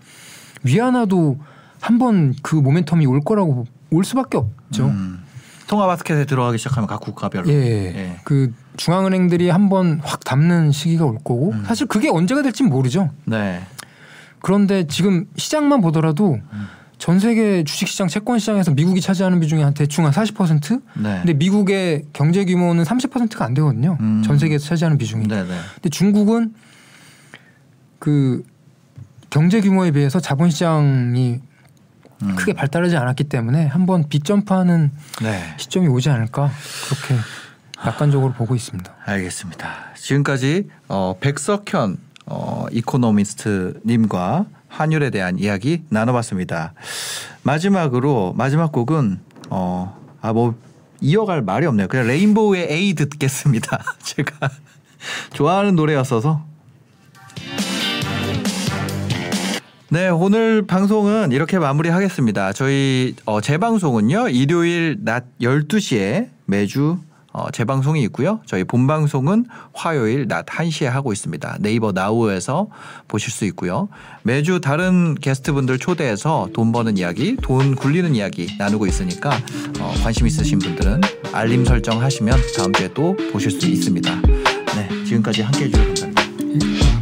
위안화도 0.63 1.39
한번 1.81 2.35
그 2.43 2.61
모멘텀이 2.61 3.09
올 3.09 3.21
거라고 3.21 3.67
올 3.91 4.05
수밖에 4.05 4.39
없죠. 4.39 4.87
음. 4.87 5.23
통화 5.67 5.87
바스켓에 5.87 6.25
들어가기 6.25 6.59
시작하면 6.59 6.89
각 6.89 7.01
국가별로. 7.01 7.49
예, 7.49 7.55
예. 7.55 8.17
그 8.25 8.53
중앙은행들이 8.77 9.51
한번 9.51 10.01
확 10.03 10.25
담는 10.25 10.73
시기가 10.73 11.05
올 11.05 11.17
거고 11.17 11.53
음. 11.53 11.65
사실 11.65 11.87
그게 11.87 12.09
언제가 12.11 12.43
될지 12.43 12.65
모르죠. 12.65 13.11
네. 13.25 13.63
그런데 14.41 14.87
지금 14.89 15.27
시장만 15.37 15.81
보더라도 15.81 16.41
음. 16.53 16.67
전 16.99 17.19
세계 17.19 17.65
주식시장, 17.65 18.09
채권시장에서 18.09 18.73
미국이 18.73 19.01
차지하는 19.01 19.41
비중이 19.41 19.63
한 19.63 19.73
대충 19.73 20.05
한 20.05 20.13
40%? 20.13 20.83
네. 20.97 21.17
근데 21.19 21.35
미국의 21.35 22.07
경제 22.13 22.45
규모는 22.45 22.85
30%가 22.85 23.45
안 23.45 23.55
되거든요. 23.55 23.97
음. 24.01 24.23
전 24.23 24.39
세계에서 24.39 24.67
차지하는 24.67 24.99
비중이. 24.99 25.29
네, 25.29 25.45
네. 25.45 25.57
근데 25.75 25.89
중국은 25.89 26.53
그 27.99 28.43
경제 29.31 29.61
규모에 29.61 29.93
비해서 29.93 30.19
자본시장이 30.21 31.41
음. 32.23 32.37
크게 32.37 32.53
발달하지 32.53 32.97
않았기 32.97 33.25
때문에 33.25 33.67
한번 33.67 34.09
빅점프하는 34.09 34.91
네. 35.23 35.55
시점이 35.57 35.89
오지 35.89 36.11
않을까 36.11 36.51
그렇게 36.89 37.23
낙관적으로 37.85 38.33
보고 38.33 38.55
있습니다. 38.55 38.93
알겠습니다. 39.05 39.95
지금까지 39.97 40.69
어, 40.89 41.17
백석현 41.21 41.99
어, 42.27 42.67
이코노미스트님과 42.71 44.47
환율에 44.69 45.11
대한 45.11 45.39
이야기 45.39 45.83
나눠봤습니다. 45.89 46.75
마지막으로 47.43 48.35
마지막 48.37 48.71
곡은 48.71 49.21
어, 49.49 49.99
아뭐 50.21 50.55
이어갈 51.01 51.43
말이 51.43 51.67
없네요. 51.67 51.89
그냥 51.89 52.07
레인보우의 52.07 52.69
A 52.71 52.95
듣겠습니다. 52.95 53.83
제가 54.03 54.51
좋아하는 55.33 55.75
노래였어서. 55.75 56.50
네, 59.93 60.09
오늘 60.09 60.63
방송은 60.69 61.33
이렇게 61.33 61.59
마무리하겠습니다. 61.59 62.53
저희 62.53 63.17
어, 63.25 63.41
재방송은요. 63.41 64.29
일요일 64.29 64.99
낮 65.01 65.25
12시에 65.41 66.29
매주 66.47 66.99
어, 67.33 67.51
재방송이 67.51 68.01
있고요. 68.05 68.41
저희 68.47 68.63
본방송은 68.63 69.47
화요일 69.73 70.29
낮 70.29 70.47
1시에 70.47 70.87
하고 70.87 71.13
있습니다. 71.13 71.57
네이버 71.59 71.91
나우에서 71.91 72.69
보실 73.09 73.33
수 73.33 73.45
있고요. 73.47 73.89
매주 74.23 74.61
다른 74.61 75.17
게스트분들 75.17 75.81
초대해서 75.81 76.49
돈 76.55 76.71
버는 76.71 76.97
이야기, 76.97 77.35
돈 77.43 77.75
굴리는 77.75 78.15
이야기 78.15 78.49
나누고 78.59 78.87
있으니까 78.87 79.31
어, 79.81 79.93
관심 80.05 80.29
있으신 80.29 80.61
분들은 80.61 81.01
알림 81.33 81.65
설정 81.65 82.01
하시면 82.01 82.39
다음 82.57 82.73
주에 82.73 82.93
또 82.95 83.17
보실 83.33 83.51
수 83.51 83.67
있습니다. 83.67 84.21
네, 84.23 85.05
지금까지 85.05 85.43
함께 85.43 85.65
해 85.65 85.71
주셔서 85.71 86.07
감사합니다. 86.07 86.23
감사합니다. 86.39 87.00